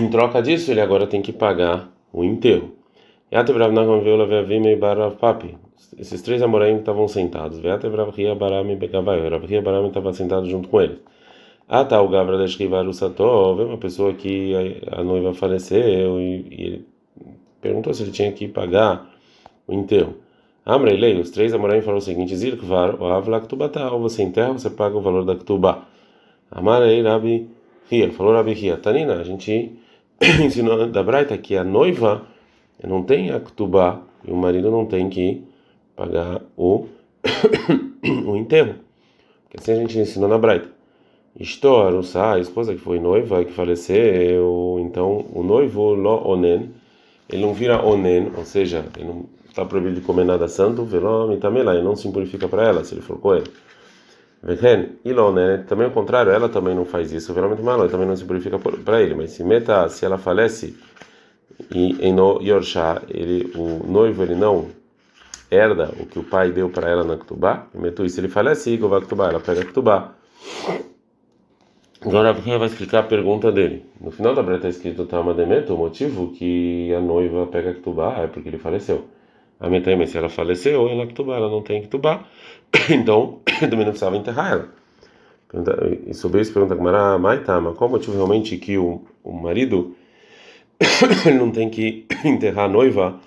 Em 0.00 0.08
troca 0.10 0.40
disso, 0.42 0.70
ele 0.70 0.80
agora 0.80 1.06
tem 1.06 1.22
que 1.22 1.32
pagar 1.32 1.88
o 2.12 2.24
enterro. 2.24 2.72
Esses 5.98 6.22
três 6.22 6.42
amoraim 6.42 6.76
estavam 6.76 7.08
sentados. 7.08 7.60
Ravria 7.62 8.34
Barami 8.34 8.74
estava 9.88 10.12
sentado 10.12 10.48
junto 10.48 10.68
com 10.68 10.80
eles. 10.80 10.98
Ah, 11.68 11.84
tá, 11.84 12.02
o 12.02 12.08
Gavra 12.08 12.36
da 12.36 12.46
Shrivaru 12.46 12.92
Satov, 12.92 13.60
uma 13.62 13.78
pessoa 13.78 14.12
que 14.12 14.52
a, 14.90 15.02
noiva 15.02 15.32
faleceu 15.32 16.20
e, 16.20 16.46
e, 16.50 16.64
ele 16.64 16.86
perguntou 17.60 17.94
se 17.94 18.02
ele 18.02 18.10
tinha 18.10 18.30
que 18.32 18.46
pagar 18.48 19.10
o 19.66 19.72
enterro. 19.72 20.16
Amrei, 20.66 21.18
os 21.18 21.30
três 21.30 21.54
amoraim 21.54 21.80
falaram 21.80 21.98
o 21.98 22.02
seguinte: 22.02 22.36
Zirkvar, 22.36 23.00
o 23.00 23.06
Avla 23.06 23.40
Ktubata, 23.40 23.90
ou 23.90 24.00
você 24.00 24.22
enterra, 24.22 24.52
você 24.52 24.68
paga 24.70 24.96
o 24.96 25.00
valor 25.00 25.24
da 25.24 25.34
Ktubá. 25.34 25.86
Amarei, 26.52 27.02
Rabi 27.02 27.48
Ria, 27.90 28.12
falou 28.12 28.34
Rabi 28.34 28.52
Ria. 28.52 28.76
Tanina, 28.76 29.14
a 29.14 29.24
gente 29.24 29.72
ensinou 30.44 30.86
da 30.86 31.02
Braita 31.02 31.36
que 31.38 31.56
a 31.56 31.64
noiva 31.64 32.26
não 32.86 33.02
tem 33.02 33.30
a 33.30 33.40
Ktubá 33.40 34.02
e 34.26 34.30
o 34.30 34.36
marido 34.36 34.70
não 34.70 34.84
tem 34.84 35.08
que 35.08 35.42
pagar 35.96 36.42
o, 36.56 36.86
o 38.26 38.36
enterro. 38.36 38.74
Porque 39.44 39.58
assim 39.58 39.72
a 39.72 39.76
gente 39.76 39.98
ensinou 39.98 40.28
na 40.28 40.36
Braita. 40.36 40.68
Estou 41.40 41.88
a 41.88 42.38
esposa 42.38 42.74
que 42.74 42.80
foi 42.80 43.00
noiva, 43.00 43.42
que 43.42 43.52
faleceu, 43.52 44.78
então 44.80 45.24
o 45.32 45.42
noivo 45.42 45.94
lo 45.94 46.28
onen, 46.28 46.70
ele 47.30 47.40
não 47.40 47.54
vira 47.54 47.82
onen, 47.82 48.30
ou 48.36 48.44
seja, 48.44 48.84
ele 48.94 49.06
não 49.06 49.24
está 49.48 49.64
proibido 49.64 49.94
de 49.94 50.00
comer 50.02 50.26
nada 50.26 50.46
santo, 50.46 50.84
velome 50.84 51.38
também 51.38 51.62
lá, 51.62 51.74
ele 51.74 51.82
não 51.82 51.96
se 51.96 52.10
purifica 52.12 52.46
para 52.48 52.68
ela 52.68 52.84
se 52.84 52.94
ele 52.94 53.00
for 53.00 53.18
com 53.18 53.34
ele. 53.34 53.50
Vehen, 54.42 54.98
onen, 55.04 55.62
também 55.64 55.86
o 55.86 55.92
contrário, 55.92 56.32
ela 56.32 56.48
também 56.48 56.74
não 56.74 56.84
faz 56.84 57.12
isso, 57.12 57.32
velome 57.32 57.56
também 57.56 57.88
também 57.88 58.08
não 58.08 58.16
se 58.16 58.24
purifica 58.24 58.58
para 58.58 59.00
ele, 59.00 59.14
mas 59.14 59.30
se 59.30 59.44
meta, 59.44 59.88
se 59.88 60.04
ela 60.04 60.18
falece 60.18 60.74
e 61.70 61.96
em 62.00 62.12
no 62.12 62.40
Yorsha, 62.42 63.02
ele, 63.08 63.52
o 63.54 63.86
noivo 63.86 64.22
ele 64.22 64.34
não 64.34 64.68
herda 65.50 65.90
o 66.00 66.06
que 66.06 66.18
o 66.18 66.24
pai 66.24 66.50
deu 66.50 66.68
para 66.70 66.90
ela 66.90 67.04
na 67.04 67.16
Ktubá, 67.16 67.68
e 68.04 68.08
se 68.10 68.20
ele 68.20 68.28
falece, 68.28 68.70
Igor 68.70 69.00
Ktubá, 69.02 69.28
ela 69.28 69.38
pega 69.38 69.60
a 69.60 69.64
Ktubá. 69.64 70.14
Agora 72.00 72.34
quem 72.34 72.58
vai 72.58 72.66
explicar 72.66 73.00
a 73.00 73.02
pergunta 73.04 73.52
dele. 73.52 73.86
No 74.00 74.10
final 74.10 74.34
da 74.34 74.42
breta 74.42 74.66
está 74.66 74.70
escrito 74.70 75.06
Tama 75.06 75.34
Demeto, 75.34 75.74
o 75.74 75.78
motivo 75.78 76.32
que 76.32 76.92
a 76.92 77.00
noiva 77.00 77.46
pega 77.46 77.70
a 77.70 77.74
Ktubá 77.74 78.16
é 78.18 78.26
porque 78.26 78.48
ele 78.48 78.58
faleceu. 78.58 79.06
A 79.62 79.70
Metame, 79.70 80.08
se 80.08 80.18
ela 80.18 80.28
faleceu, 80.28 80.88
ela 80.88 81.06
Ktubá, 81.06 81.36
ela 81.36 81.48
não 81.48 81.62
tem 81.62 81.82
Ktubá, 81.82 82.24
então 82.90 83.38
também 83.60 83.78
não 83.78 83.92
precisava 83.92 84.16
enterrar 84.16 84.52
ela. 84.52 84.68
E 86.04 86.12
sobre 86.14 86.40
isso 86.40 86.52
pergunta 86.52 86.74
Gamara, 86.74 87.16
Maitama, 87.16 87.72
qual 87.72 87.88
o 87.88 87.92
motivo 87.92 88.16
realmente 88.16 88.56
que 88.56 88.76
o, 88.76 89.02
o 89.22 89.32
marido 89.32 89.94
não 91.38 91.52
tem 91.52 91.70
que 91.70 92.06
enterrar 92.24 92.64
a 92.64 92.68
noiva 92.68 93.20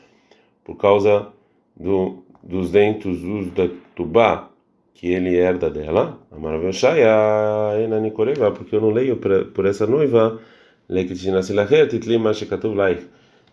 por 0.65 0.75
causa 0.75 1.27
do, 1.74 2.25
dos 2.44 2.70
dentes 2.70 3.22
dos 3.22 3.51
da 3.51 3.70
tubá 3.96 4.50
que 4.94 5.08
ele 5.08 5.36
herda 5.38 5.70
dela, 5.70 6.20
a 6.30 6.38
maravilhosa 6.38 6.89
porque 8.54 8.75
eu 8.75 8.82
não 8.82 8.89
leio 8.89 9.15
por 9.18 9.65
essa 9.65 9.88
noiva 9.88 10.42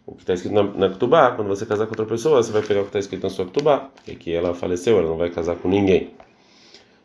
o 0.06 0.14
que 0.14 0.22
está 0.22 0.34
escrito 0.34 0.54
na, 0.54 0.62
na 0.62 0.94
Ktubá, 0.94 1.32
quando 1.32 1.48
você 1.48 1.64
casar 1.64 1.86
com 1.86 1.92
outra 1.92 2.06
pessoa, 2.06 2.42
você 2.42 2.52
vai 2.52 2.62
pegar 2.62 2.80
o 2.80 2.84
que 2.84 2.88
está 2.88 2.98
escrito 2.98 3.22
na 3.22 3.30
sua 3.30 3.46
Ktubá, 3.46 3.90
é 4.06 4.14
que 4.14 4.32
ela 4.32 4.54
faleceu, 4.54 4.98
ela 4.98 5.08
não 5.08 5.16
vai 5.16 5.30
casar 5.30 5.56
com 5.56 5.68
ninguém. 5.68 6.10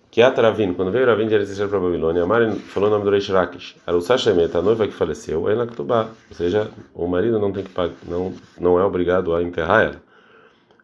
Que 0.10 0.22
a 0.22 0.32
Taravin, 0.32 0.74
quando 0.74 0.92
veio 0.92 1.06
Ravin 1.06 1.28
de 1.28 1.36
Eretz 1.36 1.56
para 1.58 1.78
a 1.78 1.82
Babilônia, 1.82 2.26
Mari 2.26 2.52
falou 2.60 2.90
o 2.90 2.92
nome 2.92 3.06
do 3.06 3.12
rei 3.12 3.22
Shirakish. 3.22 3.76
Era 3.86 3.96
o 3.96 4.02
Sashemet, 4.02 4.56
a 4.58 4.62
noiva 4.62 4.88
que 4.88 4.94
faleceu, 4.94 5.48
é 5.48 5.54
na 5.54 5.68
Ktubá. 5.68 6.10
Ou 6.30 6.36
seja, 6.36 6.72
o 6.96 7.08
marido 7.08 7.40
não 7.40 7.52
tem 7.52 7.64
que 7.64 7.70
pagar, 7.70 7.94
não, 8.08 8.34
não 8.60 8.80
é 8.80 8.84
obrigado 8.84 9.36
a 9.36 9.44
enterrar 9.44 9.84
ela. 9.84 10.08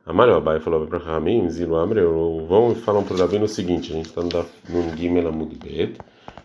Amalho 0.05 0.35
Abai 0.35 0.59
falou 0.59 0.85
para 0.85 0.99
Ramim, 0.99 1.49
Zilu 1.49 1.77
Amreu, 1.77 2.45
vamos 2.47 2.79
falar 2.79 3.01
para 3.03 3.15
o 3.15 3.17
Rabino 3.17 3.45
o 3.45 3.47
seguinte, 3.47 3.91
a 3.93 3.95
gente 3.95 4.07
está 4.07 4.21
no 4.21 4.97
Gimel 4.97 5.29
Amud 5.29 5.57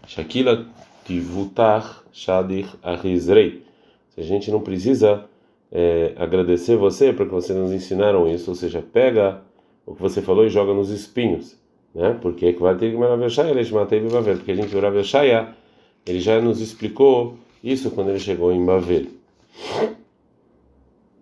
Shakila 0.07 0.65
Tivutar 1.05 2.05
Shadir 2.13 2.69
Arizrei. 2.83 3.65
A 4.17 4.23
gente 4.23 4.51
não 4.51 4.61
precisa 4.61 5.25
é, 5.71 6.13
agradecer 6.17 6.77
você 6.77 7.13
porque 7.13 7.33
você 7.33 7.53
nos 7.53 7.73
ensinaram 7.73 8.29
isso, 8.29 8.51
ou 8.51 8.55
seja, 8.55 8.83
pega 8.83 9.43
o 9.87 9.95
que 9.95 10.03
você 10.03 10.23
falou 10.23 10.47
e 10.47 10.51
joga 10.51 10.73
nos 10.73 10.91
espinhos, 10.91 11.57
né? 11.95 12.17
Porque 12.21 12.53
Bavel, 12.53 14.37
porque 14.37 14.53
a 14.53 14.55
gente 14.55 14.75
Maraveshaya, 14.75 15.55
ele 16.07 16.21
já 16.21 16.41
nos 16.41 16.61
explicou 16.61 17.37
isso 17.63 17.91
quando 17.91 18.11
ele 18.11 18.19
chegou 18.19 18.53
em 18.53 18.65
Bavel. 18.65 19.07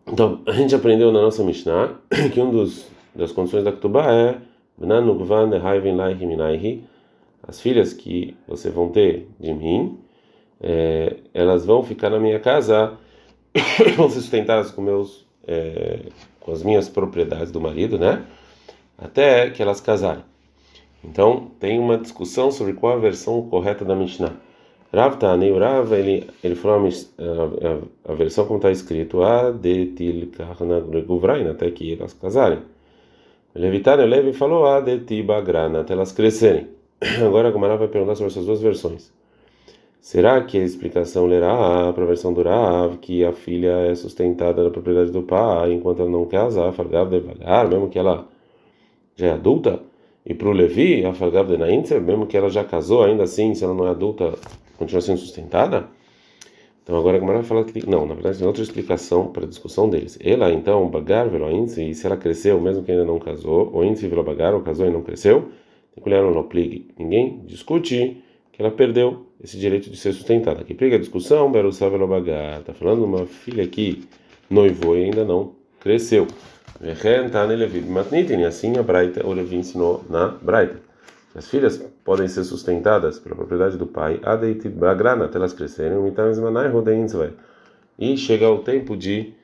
Então, 0.06 0.40
a 0.46 0.52
gente 0.52 0.74
aprendeu 0.74 1.10
na 1.10 1.22
nossa 1.22 1.42
Mishnah 1.42 1.94
que 2.32 2.40
um 2.40 2.50
dos 2.50 2.86
das 3.14 3.32
condições 3.32 3.64
da 3.64 3.72
Ketubah 3.72 4.12
é 4.12 4.38
as 7.42 7.60
filhas 7.60 7.92
que 7.92 8.36
você 8.46 8.68
vão 8.70 8.90
ter 8.90 9.28
de 9.40 9.54
mim, 9.54 9.98
é, 10.60 11.16
elas 11.32 11.64
vão 11.64 11.82
ficar 11.82 12.10
na 12.10 12.18
minha 12.18 12.38
casa, 12.38 12.92
vão 13.96 14.08
ser 14.08 14.20
sustentadas 14.20 14.70
com 14.70 14.82
meus, 14.82 15.26
é, 15.46 16.00
com 16.40 16.52
as 16.52 16.62
minhas 16.62 16.88
propriedades 16.88 17.50
do 17.50 17.60
marido, 17.60 17.98
né? 17.98 18.24
Até 18.98 19.50
que 19.50 19.62
elas 19.62 19.80
casarem. 19.80 20.24
Então 21.04 21.50
tem 21.60 21.78
uma 21.78 21.98
discussão 21.98 22.50
sobre 22.50 22.72
qual 22.72 22.94
a 22.94 22.98
versão 22.98 23.42
correta 23.48 23.84
da 23.84 23.94
Mishnah. 23.94 24.34
Rav 24.92 25.16
Tani, 25.18 25.50
o 25.50 25.58
Rav, 25.58 25.92
ele, 25.92 26.28
ele 26.42 26.54
falou 26.54 26.88
a, 26.88 28.08
a, 28.08 28.12
a 28.12 28.14
versão 28.14 28.46
como 28.46 28.58
está 28.58 28.70
escrito, 28.70 29.22
a 29.22 29.50
de 29.50 29.86
til 29.86 30.30
guvrain, 31.06 31.48
até 31.48 31.70
que 31.70 31.94
elas 31.94 32.14
casarem. 32.14 32.60
Levitane, 33.54 34.02
o 34.02 34.06
Levi 34.06 34.32
falou, 34.32 34.66
a 34.66 34.80
de 34.80 35.24
até 35.80 35.92
elas 35.94 36.12
crescerem. 36.12 36.68
Agora 37.24 37.48
a 37.48 37.50
Gomara 37.50 37.76
vai 37.76 37.88
perguntar 37.88 38.14
sobre 38.14 38.30
essas 38.30 38.44
duas 38.44 38.60
versões. 38.60 39.12
Será 40.06 40.40
que 40.40 40.56
a 40.56 40.62
explicação 40.62 41.26
lerá 41.26 41.92
para 41.92 42.04
a 42.04 42.06
versão 42.06 42.32
do 42.32 42.40
Rav 42.40 42.96
que 42.98 43.24
a 43.24 43.32
filha 43.32 43.72
é 43.90 43.94
sustentada 43.96 44.62
na 44.62 44.70
propriedade 44.70 45.10
do 45.10 45.24
pai 45.24 45.72
enquanto 45.72 46.00
ela 46.00 46.08
não 46.08 46.24
casar, 46.26 46.72
fargav 46.72 47.10
de 47.10 47.18
vagar, 47.18 47.68
mesmo 47.68 47.88
que 47.88 47.98
ela 47.98 48.28
já 49.16 49.26
é 49.26 49.30
adulta? 49.32 49.82
E 50.24 50.32
para 50.32 50.48
o 50.48 50.52
Levi, 50.52 51.04
a 51.04 51.12
fargav 51.12 51.48
de 51.48 51.58
naintzer, 51.58 52.00
mesmo 52.00 52.24
que 52.24 52.36
ela 52.36 52.48
já 52.48 52.62
casou, 52.62 53.02
ainda 53.02 53.24
assim, 53.24 53.52
se 53.52 53.64
ela 53.64 53.74
não 53.74 53.84
é 53.84 53.90
adulta, 53.90 54.32
continua 54.78 55.00
sendo 55.00 55.18
sustentada? 55.18 55.88
Então 56.84 56.96
agora 56.96 57.16
a 57.16 57.20
Gemara 57.20 57.42
fala 57.42 57.64
que 57.64 57.84
não, 57.90 58.06
na 58.06 58.14
verdade 58.14 58.38
tem 58.38 58.46
outra 58.46 58.62
explicação 58.62 59.26
para 59.26 59.44
a 59.44 59.48
discussão 59.48 59.90
deles. 59.90 60.16
Ela 60.22 60.52
então 60.52 60.88
bagar 60.88 61.28
velo 61.28 61.50
e 61.50 61.94
se 61.94 62.06
ela 62.06 62.16
cresceu 62.16 62.60
mesmo 62.60 62.84
que 62.84 62.92
ainda 62.92 63.04
não 63.04 63.18
casou, 63.18 63.72
ou 63.72 63.84
índice 63.84 64.06
velo 64.06 64.22
bagar, 64.22 64.54
ou 64.54 64.60
casou 64.60 64.86
e 64.86 64.90
não 64.90 65.02
cresceu, 65.02 65.48
tem 65.92 66.04
colher 66.04 66.22
no 66.22 66.44
plig. 66.44 66.94
Ninguém 66.96 67.42
discute 67.44 68.22
que 68.52 68.62
ela 68.62 68.70
perdeu 68.70 69.25
esse 69.42 69.58
direito 69.58 69.90
de 69.90 69.96
ser 69.96 70.12
sustentada. 70.12 70.60
Aqui 70.60 70.74
pliga 70.74 70.96
a 70.96 70.98
discussão, 70.98 71.50
Berusav 71.50 71.90
velo 71.90 72.06
bagar. 72.06 72.60
Está 72.60 72.72
falando 72.72 73.04
uma 73.04 73.26
filha 73.26 73.66
que 73.66 74.06
noivou 74.48 74.96
e 74.96 75.04
ainda 75.04 75.24
não 75.24 75.54
cresceu. 75.80 76.26
Assim 78.46 78.76
a 78.78 78.82
Braita, 78.82 79.26
o 79.26 79.32
Levi 79.32 79.56
ensinou 79.56 80.04
na 80.08 80.28
Braita. 80.28 80.80
As 81.34 81.48
filhas 81.48 81.76
podem 82.02 82.28
ser 82.28 82.44
sustentadas 82.44 83.18
pela 83.18 83.34
propriedade 83.36 83.76
do 83.76 83.86
pai, 83.86 84.18
grana 84.96 85.26
até 85.26 85.36
elas 85.36 85.52
crescerem, 85.52 85.98
e 87.98 88.16
chega 88.16 88.50
o 88.50 88.58
tempo 88.60 88.96
de 88.96 89.34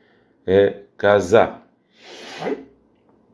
é, 0.47 0.81
casar. 0.97 1.67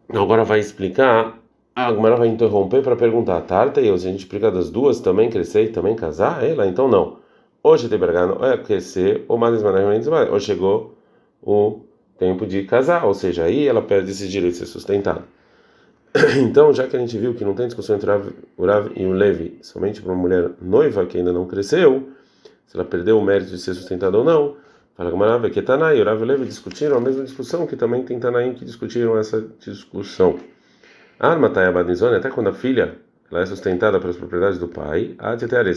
Agora 0.09 0.43
vai 0.43 0.59
explicar, 0.59 1.39
a 1.79 1.87
Agmara 1.87 2.17
vai 2.17 2.27
interromper 2.27 2.83
para 2.83 2.97
perguntar, 2.97 3.41
Tarta, 3.43 3.81
e 3.81 3.89
a 3.89 3.97
gente 3.97 4.19
explica 4.19 4.51
das 4.51 4.69
duas 4.69 4.99
também 4.99 5.31
crescer 5.31 5.63
e 5.63 5.69
também 5.69 5.95
casar? 5.95 6.45
Ela, 6.45 6.67
então 6.67 6.89
não. 6.89 7.19
Hoje 7.63 7.89
tem 7.89 8.01
ou 8.03 8.45
é 8.45 8.59
crescer, 8.59 9.25
ou 9.29 9.39
mais 9.39 9.63
ou 9.63 10.41
chegou 10.41 10.99
o 11.41 11.79
tempo 12.19 12.45
de 12.45 12.65
casar, 12.65 13.05
ou 13.05 13.15
seja, 13.15 13.45
aí 13.45 13.65
ela 13.65 13.81
perde 13.81 14.11
esse 14.11 14.27
direito 14.27 14.55
de 14.55 14.59
ser 14.59 14.67
sustentada. 14.67 15.23
Então, 16.43 16.73
já 16.73 16.89
que 16.89 16.97
a 16.97 16.99
gente 16.99 17.17
viu 17.17 17.33
que 17.33 17.45
não 17.45 17.55
tem 17.55 17.69
discussão 17.69 17.95
entre 17.95 18.11
o 18.57 18.67
Rav 18.67 18.91
e 18.97 19.07
o 19.07 19.13
Levi, 19.13 19.61
somente 19.63 20.03
para 20.03 20.13
uma 20.13 20.21
mulher 20.21 20.51
noiva 20.61 21.07
que 21.07 21.17
ainda 21.17 21.33
não 21.33 21.47
cresceu, 21.47 22.09
se 22.67 22.77
ela 22.77 22.85
perdeu 22.85 23.21
o 23.21 23.25
mérito 23.25 23.53
de 23.53 23.59
ser 23.59 23.75
sustentada 23.75 24.19
ou 24.19 24.25
não, 24.25 24.57
fala 24.97 25.13
que 25.43 25.51
que 25.51 25.63
Tanai 25.63 25.99
e 25.99 26.03
o 26.03 26.05
Rav 26.05 26.19
e 26.19 26.23
o 26.25 26.27
Levi 26.27 26.45
discutiram 26.45 26.97
a 26.97 27.01
mesma 27.01 27.23
discussão, 27.23 27.69
que 27.69 27.77
também 27.77 28.03
tem 28.03 28.19
Tanaim 28.19 28.55
que 28.55 28.65
discutiram 28.65 29.17
essa 29.17 29.47
discussão. 29.61 30.41
Arma 31.21 31.51
Tayabadizone, 31.51 32.17
até 32.17 32.31
quando 32.31 32.49
a 32.49 32.53
filha 32.53 32.97
ela 33.31 33.43
é 33.43 33.47
sustentada 33.47 34.01
pelas 34.01 34.17
propriedades 34.17 34.59
do 34.59 34.69
pai, 34.69 35.15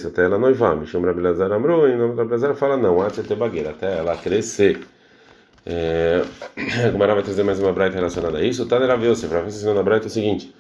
até 0.05 0.24
ela 0.24 0.38
noivar, 0.38 0.75
chama 0.86 1.07
Rabilazar 1.07 1.51
Amru, 1.51 1.88
e 1.88 1.95
o 1.95 2.15
Rabilazar 2.15 2.55
fala 2.55 2.77
não, 2.77 3.01
bagueira, 3.36 3.71
até 3.71 3.98
ela 3.98 4.15
crescer. 4.15 4.79
É, 5.65 6.24
a 6.88 6.89
Gumara 6.91 7.13
vai 7.13 7.24
trazer 7.24 7.43
mais 7.43 7.60
uma 7.60 7.74
braita 7.74 7.95
relacionada 7.95 8.38
a 8.38 8.43
isso. 8.43 8.65
Taner 8.67 8.89
Aviosef, 8.89 9.33
Rafa 9.33 9.48
ensinou 9.48 9.75
na 9.75 9.83
braita 9.83 10.07
o 10.07 10.10
seguinte: 10.10 10.55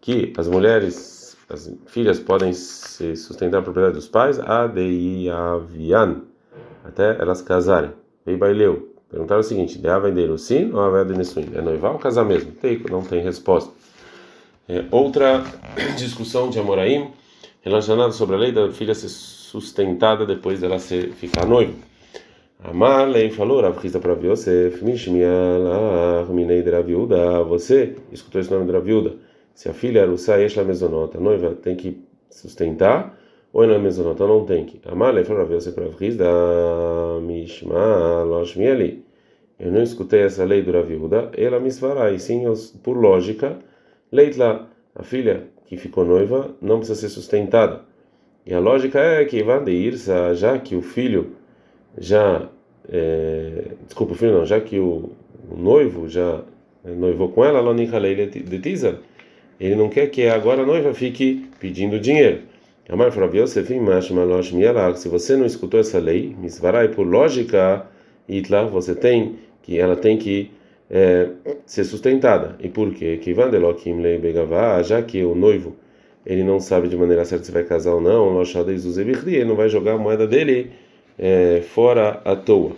que 0.00 0.32
as 0.36 0.48
mulheres, 0.48 1.36
as 1.48 1.70
filhas 1.86 2.18
podem 2.18 2.52
se 2.52 3.16
sustentar 3.16 3.58
a 3.58 3.62
propriedade 3.62 3.96
dos 3.96 4.08
pais, 4.08 4.38
adeiavian, 4.38 6.22
até 6.84 7.20
elas 7.20 7.42
casarem. 7.42 7.92
E 8.26 8.36
baileu. 8.36 8.94
Perguntaram 9.10 9.40
o 9.40 9.44
seguinte: 9.44 9.78
de 9.78 10.00
vendeiro 10.00 10.38
sim 10.38 10.72
ou 10.72 10.80
a 10.80 11.04
nesuin? 11.04 11.50
É 11.54 11.60
noivar 11.60 11.92
ou 11.92 11.98
casar 11.98 12.24
mesmo? 12.24 12.52
Tem, 12.52 12.82
não 12.90 13.02
tem 13.02 13.20
resposta. 13.22 13.79
É, 14.70 14.84
outra 14.92 15.42
discussão 15.98 16.48
de 16.48 16.60
Amoraim 16.60 17.08
relacionada 17.60 18.12
sobre 18.12 18.36
a 18.36 18.38
lei 18.38 18.52
da 18.52 18.70
filha 18.70 18.94
ser 18.94 19.08
sustentada 19.08 20.24
depois 20.24 20.60
dela 20.60 20.78
ser, 20.78 21.10
ficar 21.10 21.44
noiva. 21.44 21.74
Amalei 22.62 23.30
falou, 23.30 23.60
Rav 23.60 23.80
Chista 23.80 23.98
para 23.98 24.12
Yosef, 24.12 24.84
Mishmialach, 24.84 26.30
Minei 26.30 26.62
de 26.62 26.70
Raviuda, 26.70 27.42
você 27.42 27.96
escutou 28.12 28.40
esse 28.40 28.48
nome 28.48 28.64
de 28.66 28.70
Raviuda? 28.70 29.16
Se 29.52 29.68
a 29.68 29.72
filha 29.72 30.00
era 30.00 30.10
o 30.12 30.16
Saesh 30.16 30.56
Mesonota, 30.58 31.18
a 31.18 31.20
noiva 31.20 31.50
tem 31.56 31.74
que 31.74 32.04
sustentar, 32.30 33.18
ou 33.52 33.66
na 33.66 33.76
Mesonota 33.76 34.24
não 34.24 34.44
tem 34.44 34.66
que. 34.66 34.80
Amalei 34.88 35.24
falou, 35.24 35.42
Rav 35.42 35.52
Yosef 35.52 35.74
para 35.74 35.86
Rav 35.86 35.98
Chista, 35.98 36.24
Mishmalosh 37.22 38.54
Mieli. 38.54 39.04
Eu 39.58 39.72
não 39.72 39.82
escutei 39.82 40.20
essa 40.20 40.44
lei 40.44 40.62
do 40.62 40.70
Raviuda, 40.70 41.32
ela 41.36 41.58
me 41.58 41.72
svará, 41.72 42.12
e 42.12 42.20
sim, 42.20 42.44
por 42.84 42.96
lógica, 42.96 43.58
Leitla, 44.12 44.68
a 44.94 45.02
filha 45.02 45.44
que 45.66 45.76
ficou 45.76 46.04
noiva, 46.04 46.54
não 46.60 46.78
precisa 46.78 47.00
ser 47.00 47.08
sustentada. 47.08 47.82
E 48.44 48.52
a 48.52 48.58
lógica 48.58 48.98
é 48.98 49.24
que 49.24 49.42
vai 49.42 49.62
de 49.62 49.72
Irsa, 49.72 50.34
já 50.34 50.58
que 50.58 50.74
o 50.74 50.82
filho 50.82 51.36
já 51.96 52.48
é, 52.88 53.72
desculpa, 53.86 54.14
filho 54.14 54.38
não, 54.38 54.46
já 54.46 54.60
que 54.60 54.78
o, 54.78 55.10
o 55.48 55.56
noivo 55.56 56.08
já 56.08 56.42
noivou 56.84 57.28
com 57.28 57.44
ela, 57.44 57.60
de 57.74 58.58
Tiza, 58.58 58.98
ele 59.58 59.76
não 59.76 59.88
quer 59.88 60.08
que 60.08 60.26
agora 60.26 60.62
a 60.62 60.66
noiva 60.66 60.94
fique 60.94 61.48
pedindo 61.60 62.00
dinheiro. 62.00 62.42
A 62.88 62.96
mãe 62.96 63.10
falou, 63.12 63.30
se 63.46 65.08
você 65.08 65.36
não 65.36 65.46
escutou 65.46 65.78
essa 65.78 65.98
lei, 65.98 66.34
misvarai 66.36 66.88
por 66.88 67.06
lógica, 67.06 67.86
Itla, 68.28 68.66
você 68.66 68.94
tem 68.94 69.36
que 69.62 69.78
ela 69.78 69.94
tem 69.94 70.16
que 70.16 70.50
é, 70.90 71.28
ser 71.64 71.84
sustentada. 71.84 72.56
E 72.60 72.68
por 72.68 72.92
quê? 72.92 73.18
Que 73.18 73.32
já 74.82 75.00
que 75.02 75.22
o 75.24 75.34
noivo 75.34 75.76
ele 76.26 76.44
não 76.44 76.60
sabe 76.60 76.88
de 76.88 76.96
maneira 76.96 77.24
certa 77.24 77.44
se 77.44 77.52
vai 77.52 77.64
casar 77.64 77.94
ou 77.94 78.00
não, 78.00 78.34
ele 79.36 79.44
não 79.44 79.56
vai 79.56 79.68
jogar 79.68 79.94
a 79.94 79.98
moeda 79.98 80.26
dele 80.26 80.70
é, 81.18 81.62
fora 81.62 82.20
à 82.24 82.36
toa. 82.36 82.72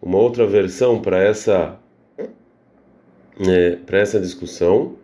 Uma 0.00 0.18
outra 0.18 0.46
versão 0.46 1.00
para 1.00 1.22
essa 1.22 1.78
é, 3.46 3.76
para 3.86 3.98
essa 3.98 4.18
discussão, 4.18 4.96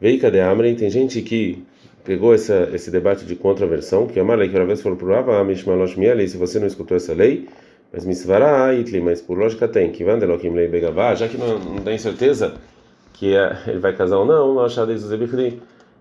Veika 0.00 0.30
de 0.30 0.40
Amrei, 0.40 0.74
tem 0.74 0.88
gente 0.88 1.20
que 1.22 1.62
pegou 2.04 2.32
essa, 2.32 2.70
esse 2.72 2.90
debate 2.90 3.26
de 3.26 3.36
contraversão, 3.36 4.06
que 4.06 4.18
a 4.18 4.24
Malek 4.24 4.54
uma 4.54 4.64
vez 4.64 4.80
falou 4.80 4.96
para 4.96 5.06
o 5.06 5.10
Rava, 5.10 5.54
se 6.28 6.36
você 6.38 6.58
não 6.58 6.66
escutou 6.66 6.96
essa 6.96 7.12
lei, 7.12 7.46
mas 7.92 8.04
Misvará 8.04 8.74
Itli, 8.74 9.00
mas 9.00 9.20
por 9.20 9.38
lógica 9.38 9.66
tem, 9.66 9.90
que 9.90 10.04
Vandelokim 10.04 10.50
Lei 10.50 10.68
Begavá, 10.68 11.14
já 11.14 11.28
que 11.28 11.36
não, 11.36 11.58
não 11.58 11.82
tem 11.82 11.98
certeza 11.98 12.54
que 13.14 13.34
é, 13.34 13.62
ele 13.68 13.78
vai 13.78 13.94
casar 13.94 14.18
ou 14.18 14.26
não, 14.26 14.54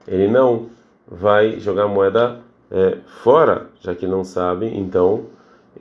ele 0.08 0.28
não 0.28 0.70
vai 1.08 1.60
jogar 1.60 1.88
moeda 1.88 2.40
é, 2.70 2.98
fora, 3.24 3.68
já 3.80 3.96
que 3.96 4.06
não 4.06 4.24
sabe, 4.24 4.68
então 4.68 5.26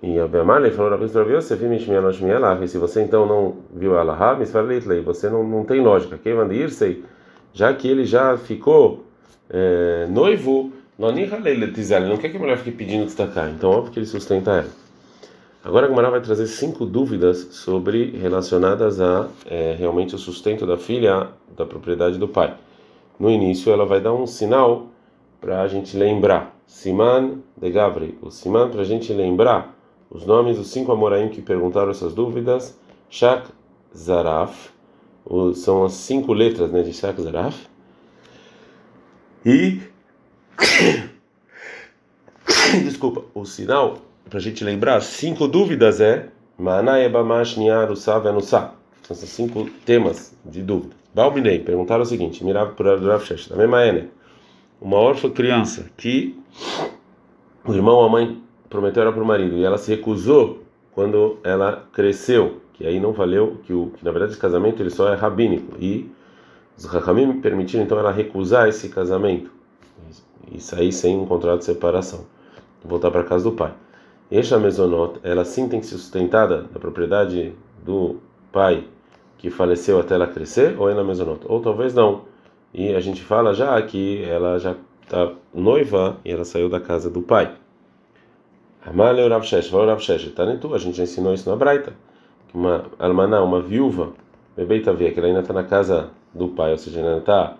e 0.02 0.18
a 0.18 0.26
Bemalei 0.26 0.70
falou 0.70 0.90
na 0.90 0.98
Cristo 0.98 1.18
Yosef, 1.20 1.64
e 1.64 2.68
se 2.68 2.78
você 2.78 3.02
então 3.02 3.26
não 3.26 3.56
viu 3.74 3.98
a 3.98 4.34
Misfarleitlei, 4.34 5.00
você 5.00 5.28
não, 5.28 5.42
não 5.42 5.64
tem 5.64 5.80
lógica. 5.80 6.18
Quem 6.22 6.34
manda 6.34 6.54
ir 6.54 6.70
já 7.52 7.72
que 7.72 7.88
ele 7.88 8.04
já 8.04 8.36
ficou 8.36 9.04
é, 9.48 10.06
noivo, 10.10 10.72
não 10.98 11.08
não 12.08 12.16
quer 12.16 12.28
que 12.28 12.36
a 12.36 12.40
mulher 12.40 12.58
fique 12.58 12.76
pedindo 12.76 13.06
destacar, 13.06 13.48
então 13.50 13.70
óbvio 13.70 13.92
que 13.92 13.98
ele 13.98 14.06
sustenta 14.06 14.50
ela. 14.50 14.85
Agora 15.66 15.86
a 15.86 15.88
Gemara 15.88 16.10
vai 16.10 16.20
trazer 16.20 16.46
cinco 16.46 16.86
dúvidas 16.86 17.38
sobre 17.50 18.16
relacionadas 18.16 19.00
a 19.00 19.28
é, 19.46 19.74
realmente 19.76 20.14
o 20.14 20.18
sustento 20.18 20.64
da 20.64 20.78
filha 20.78 21.30
da 21.56 21.66
propriedade 21.66 22.18
do 22.18 22.28
pai. 22.28 22.56
No 23.18 23.28
início 23.28 23.72
ela 23.72 23.84
vai 23.84 24.00
dar 24.00 24.14
um 24.14 24.28
sinal 24.28 24.86
para 25.40 25.62
a 25.62 25.66
gente 25.66 25.96
lembrar. 25.96 26.56
Siman 26.68 27.40
de 27.56 27.68
Gavri, 27.68 28.16
o 28.22 28.30
Siman 28.30 28.70
para 28.70 28.82
a 28.82 28.84
gente 28.84 29.12
lembrar 29.12 29.76
os 30.08 30.24
nomes 30.24 30.56
dos 30.56 30.68
cinco 30.68 30.92
Amoraim 30.92 31.30
que 31.30 31.42
perguntaram 31.42 31.90
essas 31.90 32.14
dúvidas. 32.14 32.78
Shak 33.10 33.48
Zaraf, 33.92 34.70
são 35.56 35.84
as 35.84 35.94
cinco 35.94 36.32
letras 36.32 36.70
né, 36.70 36.84
de 36.84 36.92
Shak 36.92 37.20
Zaraf. 37.20 37.66
E. 39.44 39.80
Desculpa, 42.84 43.24
o 43.34 43.44
sinal 43.44 43.98
para 44.28 44.38
a 44.38 44.42
gente 44.42 44.64
lembrar, 44.64 45.00
cinco 45.00 45.46
dúvidas 45.46 46.00
é 46.00 46.28
Anusa. 48.28 48.72
São 49.02 49.14
esses 49.14 49.30
cinco 49.30 49.70
temas 49.84 50.36
de 50.44 50.62
dúvida. 50.62 50.96
Balminei, 51.14 51.60
perguntaram 51.60 52.02
o 52.02 52.06
seguinte: 52.06 52.44
Mirava 52.44 52.72
por 52.72 52.86
Rav 52.86 53.24
Shesh, 53.24 53.48
da 53.48 53.56
mesma 53.56 53.86
Ene. 53.86 54.10
Uma 54.80 54.96
órfã 54.96 55.30
criança 55.30 55.86
que 55.96 56.38
o 57.64 57.72
irmão 57.72 57.96
ou 57.96 58.04
a 58.04 58.08
mãe 58.08 58.42
prometeu 58.68 59.02
era 59.02 59.12
para 59.12 59.22
o 59.22 59.26
marido 59.26 59.56
e 59.56 59.64
ela 59.64 59.78
se 59.78 59.90
recusou 59.90 60.62
quando 60.92 61.38
ela 61.44 61.86
cresceu, 61.92 62.60
que 62.74 62.86
aí 62.86 62.98
não 62.98 63.12
valeu, 63.12 63.58
que, 63.64 63.72
o, 63.72 63.92
que 63.96 64.04
na 64.04 64.10
verdade 64.10 64.32
esse 64.32 64.40
casamento 64.40 64.82
ele 64.82 64.90
só 64.90 65.12
é 65.12 65.14
rabínico 65.14 65.76
e 65.78 66.10
os 66.76 66.84
Rahamim 66.84 67.40
permitiram 67.40 67.84
então 67.84 67.98
ela 67.98 68.12
recusar 68.12 68.68
esse 68.68 68.88
casamento 68.88 69.50
e 70.52 70.60
sair 70.60 70.92
sem 70.92 71.16
um 71.16 71.26
contrato 71.26 71.60
de 71.60 71.64
separação, 71.64 72.26
voltar 72.84 73.10
para 73.10 73.24
casa 73.24 73.44
do 73.44 73.52
pai. 73.52 73.72
Esta 74.30 74.58
mesonot, 74.58 75.20
ela 75.22 75.44
sim 75.44 75.68
tem 75.68 75.80
que 75.80 75.86
ser 75.86 75.98
sustentada 75.98 76.62
da 76.62 76.80
propriedade 76.80 77.52
do 77.84 78.16
pai 78.50 78.84
que 79.38 79.50
faleceu 79.50 80.00
até 80.00 80.14
ela 80.14 80.26
crescer, 80.26 80.74
ou 80.78 80.90
é 80.90 80.94
na 80.94 81.04
mesonot? 81.04 81.40
Ou 81.46 81.60
talvez 81.60 81.94
não. 81.94 82.22
E 82.74 82.94
a 82.94 83.00
gente 83.00 83.22
fala 83.22 83.54
já 83.54 83.80
que 83.82 84.24
ela 84.24 84.58
já 84.58 84.74
está 85.02 85.32
noiva 85.54 86.16
e 86.24 86.32
ela 86.32 86.44
saiu 86.44 86.68
da 86.68 86.80
casa 86.80 87.08
do 87.08 87.22
pai. 87.22 87.54
Amale 88.84 89.26
Rav 89.28 89.44
Shesh, 89.44 89.70
Rav 89.70 90.00
Shesh, 90.00 90.32
Tanetu, 90.32 90.74
a 90.74 90.78
gente 90.78 90.96
já 90.96 91.04
ensinou 91.04 91.32
isso 91.32 91.48
na 91.48 91.56
Braita. 91.56 91.92
Uma 92.52 92.84
almaná, 92.98 93.42
uma 93.42 93.60
viúva, 93.60 94.12
bebeita 94.56 94.92
via, 94.92 95.12
que 95.12 95.18
ela 95.18 95.28
ainda 95.28 95.40
está 95.40 95.52
na 95.52 95.64
casa 95.64 96.10
do 96.34 96.48
pai, 96.48 96.72
ou 96.72 96.78
seja, 96.78 97.00
ela 97.00 97.08
ainda 97.08 97.20
está 97.20 97.56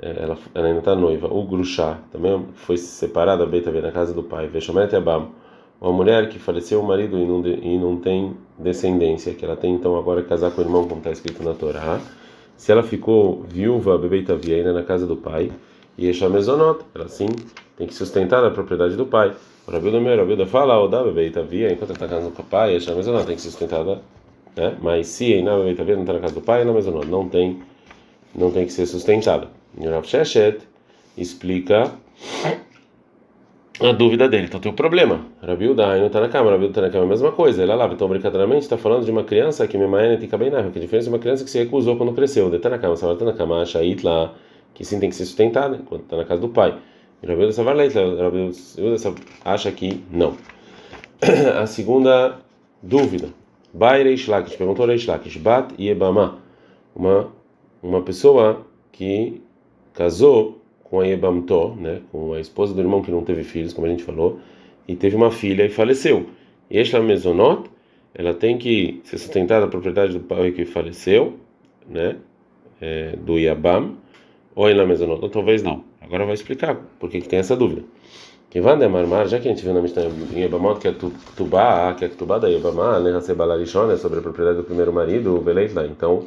ela, 0.00 0.38
ela 0.54 0.66
ainda 0.66 0.78
está 0.78 0.94
noiva. 0.94 1.28
O 1.28 1.44
Grushá 1.44 1.98
também 2.10 2.46
foi 2.54 2.76
separada, 2.76 3.44
via, 3.46 3.82
na 3.82 3.92
casa 3.92 4.14
do 4.14 4.22
pai. 4.22 4.46
Veshomet 4.48 4.94
Abam 4.96 5.30
uma 5.80 5.92
mulher 5.92 6.28
que 6.28 6.38
faleceu 6.38 6.80
o 6.80 6.86
marido 6.86 7.18
e 7.18 7.24
não, 7.24 7.40
de, 7.40 7.50
e 7.54 7.78
não 7.78 7.96
tem 7.96 8.36
descendência, 8.58 9.32
que 9.32 9.44
ela 9.44 9.56
tem 9.56 9.74
então 9.74 9.96
agora 9.96 10.22
casar 10.22 10.50
com 10.50 10.60
o 10.60 10.64
irmão, 10.64 10.86
como 10.86 10.98
está 10.98 11.10
escrito 11.10 11.42
na 11.42 11.54
Torá, 11.54 11.98
se 12.56 12.70
ela 12.70 12.82
ficou 12.82 13.42
viúva, 13.48 13.96
bebeita 13.96 14.34
ainda 14.34 14.72
na 14.72 14.82
casa 14.82 15.06
do 15.06 15.16
pai, 15.16 15.50
e 15.96 16.06
Esha 16.06 16.28
Mezonot, 16.28 16.84
ela 16.94 17.08
sim 17.08 17.28
tem 17.76 17.86
que 17.86 17.94
sustentar 17.94 18.44
a 18.44 18.50
propriedade 18.50 18.96
do 18.96 19.06
pai. 19.06 19.34
O 19.66 19.70
Rabilda 19.70 19.98
meu, 20.00 20.16
Rabilda 20.16 20.46
fala, 20.46 20.78
o 20.78 20.86
da 20.86 21.02
bebeita 21.02 21.42
via, 21.42 21.72
enquanto 21.72 21.92
está 21.92 22.06
casando 22.06 22.32
com 22.32 22.42
o 22.42 22.44
pai, 22.44 22.76
Esha 22.76 22.94
Mezonot 22.94 23.26
tem 23.26 23.36
que 23.36 23.42
ser 23.42 23.50
sustentada, 23.50 24.02
né? 24.54 24.76
mas 24.82 25.06
se 25.06 25.32
ainda 25.32 25.54
a 25.54 25.58
bebeita 25.58 25.84
via 25.84 25.94
não 25.94 26.02
está 26.02 26.12
na 26.12 26.20
casa 26.20 26.34
do 26.34 26.42
pai, 26.42 26.60
Esha 26.60 26.72
Mezonot 26.72 27.06
não 27.06 27.26
tem, 27.26 27.62
não 28.34 28.50
tem 28.50 28.66
que 28.66 28.72
ser 28.72 28.84
sustentada. 28.84 29.48
E 29.78 29.88
o 29.88 30.02
Sheshet 30.02 30.60
explica 31.16 31.90
a 33.80 33.92
dúvida 33.92 34.28
dele. 34.28 34.46
Então 34.46 34.60
tem 34.60 34.70
um 34.70 34.74
problema. 34.74 35.26
Rabiuda 35.42 35.98
não 35.98 36.06
está 36.06 36.20
na 36.20 36.28
cama, 36.28 36.50
Rabiuda 36.50 36.70
está 36.70 36.82
na 36.82 36.90
cama, 36.90 37.04
é 37.04 37.06
a 37.06 37.08
mesma 37.08 37.32
coisa. 37.32 37.62
Ele 37.62 37.74
lá, 37.74 37.86
então 37.86 38.08
brincadeiramente 38.08 38.62
está 38.62 38.76
falando 38.76 39.04
de 39.04 39.10
uma 39.10 39.24
criança 39.24 39.66
que 39.66 39.78
Memaene 39.78 40.18
tem 40.18 40.28
na 40.50 40.70
que 40.70 40.78
a 40.78 40.82
diferença 40.82 41.04
de 41.04 41.14
uma 41.14 41.18
criança 41.18 41.44
que 41.44 41.50
se 41.50 41.58
recusou 41.58 41.96
quando 41.96 42.12
cresceu. 42.12 42.54
Está 42.54 42.68
na 42.68 42.78
cama, 42.78 42.94
está 42.94 43.24
na 43.24 43.32
cama, 43.32 43.62
acha 43.62 43.80
lá 44.02 44.34
que 44.74 44.84
sim 44.84 45.00
tem 45.00 45.08
que 45.08 45.16
ser 45.16 45.24
sustentada 45.24 45.76
enquanto 45.76 46.02
está 46.02 46.16
na 46.16 46.24
casa 46.24 46.40
do 46.40 46.48
pai. 46.48 46.76
E 47.22 47.26
Rabiuda 47.26 47.72
Leitla, 47.72 48.22
Rabiuda 48.22 49.14
acha 49.44 49.72
que 49.72 50.02
não. 50.10 50.34
a 51.60 51.66
segunda 51.66 52.38
dúvida. 52.82 53.28
Bai 53.72 54.02
Reish 54.02 54.26
perguntou 54.56 54.86
Reish 54.86 55.06
Lakish, 55.06 55.36
Bat 55.36 55.74
Yebama, 55.78 56.38
uma, 56.94 57.28
uma 57.82 58.02
pessoa 58.02 58.66
que 58.90 59.40
casou 59.92 60.59
com 60.90 61.00
a 61.00 61.06
Yebamto, 61.06 61.76
né, 61.76 62.02
com 62.10 62.32
a 62.32 62.40
esposa 62.40 62.74
do 62.74 62.80
irmão 62.80 63.00
que 63.00 63.12
não 63.12 63.22
teve 63.22 63.44
filhos, 63.44 63.72
como 63.72 63.86
a 63.86 63.90
gente 63.90 64.02
falou, 64.02 64.40
e 64.88 64.96
teve 64.96 65.14
uma 65.14 65.30
filha 65.30 65.64
e 65.64 65.68
faleceu. 65.68 66.26
Esta 66.68 67.00
mesonot, 67.00 67.70
ela 68.12 68.34
tem 68.34 68.58
que 68.58 69.00
ser 69.04 69.18
sustentada 69.18 69.66
a 69.66 69.68
propriedade 69.68 70.12
do 70.12 70.20
pai 70.20 70.50
que 70.50 70.64
faleceu, 70.64 71.38
né, 71.88 72.16
é, 72.80 73.14
do 73.16 73.38
Yabam, 73.38 73.96
ou 74.54 74.68
la 74.68 74.84
mesonot, 74.84 75.22
ou 75.22 75.30
talvez 75.30 75.62
não. 75.62 75.84
Agora 76.00 76.24
vai 76.24 76.34
explicar 76.34 76.74
por 76.98 77.08
que, 77.08 77.20
que 77.20 77.28
tem 77.28 77.38
essa 77.38 77.56
dúvida. 77.56 77.84
Que 78.50 78.60
vai 78.60 78.76
Marmar, 78.88 79.28
já 79.28 79.38
que 79.38 79.46
a 79.46 79.52
gente 79.52 79.62
viu 79.62 79.72
na 79.72 79.80
Mishnah 79.80 80.06
em 80.34 80.40
Yebamot, 80.40 80.80
que 80.80 80.88
é 80.88 80.92
Tubá, 81.36 81.94
que 81.94 82.04
é 82.04 82.08
Tubá 82.08 82.36
da 82.36 82.48
Yebamá, 82.48 82.98
né, 82.98 83.16
é 83.16 83.96
sobre 83.96 84.18
a 84.18 84.22
propriedade 84.22 84.56
do 84.56 84.64
primeiro 84.64 84.92
marido, 84.92 85.36
o 85.36 85.40
Beleitla, 85.40 85.86
então 85.86 86.24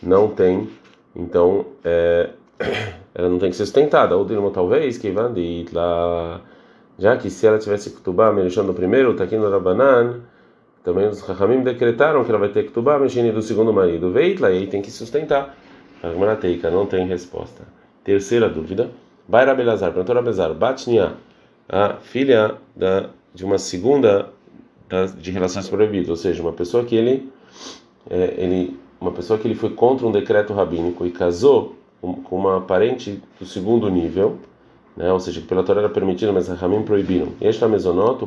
não 0.00 0.28
tem, 0.28 0.68
então 1.16 1.66
é, 1.84 2.30
ela 3.18 3.28
não 3.28 3.38
tem 3.38 3.50
que 3.50 3.56
ser 3.56 3.64
sustentada. 3.64 4.16
Ou 4.16 4.24
dirmo 4.24 4.50
talvez 4.52 4.96
que 4.96 5.12
lá, 5.72 6.40
já 6.96 7.16
que 7.16 7.28
se 7.28 7.44
ela 7.46 7.58
tivesse 7.58 7.90
ketubá 7.90 8.32
mexendo 8.32 8.68
no 8.68 8.74
primeiro, 8.74 9.12
tá 9.14 9.24
aqui 9.24 9.36
no 9.36 9.50
Rabanan, 9.50 10.20
também 10.84 11.08
os 11.08 11.20
Rahamim 11.20 11.64
decretaram 11.64 12.24
que 12.24 12.30
ela 12.30 12.38
vai 12.38 12.50
ter 12.50 12.62
ketubá 12.62 12.96
mexendo 12.96 13.34
do 13.34 13.42
segundo 13.42 13.72
marido. 13.72 14.12
Veitla, 14.12 14.52
e 14.52 14.58
aí 14.58 14.66
tem 14.68 14.80
que 14.80 14.90
sustentar. 14.92 15.56
Agmanateika, 16.00 16.70
não 16.70 16.86
tem 16.86 17.06
resposta. 17.08 17.64
Terceira 18.04 18.48
dúvida. 18.48 18.88
Baira 19.26 19.52
Belazar, 19.52 19.90
perguntou 19.90 20.14
Rabelazar, 20.14 20.54
Batnia, 20.54 21.14
a 21.68 21.96
filha 21.96 22.54
da, 22.74 23.10
de 23.34 23.44
uma 23.44 23.58
segunda 23.58 24.30
de 25.18 25.30
relações 25.30 25.68
proibidas, 25.68 26.08
ou 26.08 26.16
seja, 26.16 26.40
uma 26.40 26.52
pessoa 26.52 26.82
que 26.82 26.96
ele, 26.96 27.30
é, 28.08 28.34
ele 28.38 28.78
uma 28.98 29.10
pessoa 29.12 29.38
que 29.38 29.46
ele 29.46 29.54
foi 29.54 29.70
contra 29.70 30.06
um 30.06 30.10
decreto 30.10 30.54
rabínico 30.54 31.04
e 31.04 31.10
casou 31.10 31.76
com 32.00 32.36
uma 32.36 32.60
parente 32.60 33.22
do 33.38 33.46
segundo 33.46 33.88
nível, 33.88 34.38
né? 34.96 35.12
Ou 35.12 35.20
seja, 35.20 35.40
que 35.40 35.46
pela 35.46 35.62
Torá 35.62 35.80
era 35.80 35.88
permitido, 35.88 36.32
mas 36.32 36.48
Ramim 36.48 36.82
proibiram. 36.82 37.28
E 37.40 37.46
esta 37.46 37.68
mesonoto, 37.68 38.26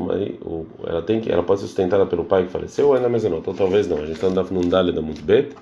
ela 0.86 1.02
tem 1.02 1.20
que, 1.20 1.32
ela 1.32 1.44
pode 1.44 1.60
ser 1.60 1.68
sustentada 1.68 2.06
pelo 2.06 2.24
pai 2.24 2.44
que 2.44 2.50
faleceu 2.50 2.88
ou 2.88 2.96
é 2.96 3.00
na 3.00 3.10
mesonoto, 3.10 3.50
ou 3.50 3.56
talvez 3.56 3.88
não. 3.88 3.98
A 3.98 4.06
gente 4.06 4.14
está 4.14 4.28
andando 4.28 4.52
num 4.52 4.70
dale 4.70 4.92
da 4.92 5.02
Mutbet. 5.02 5.56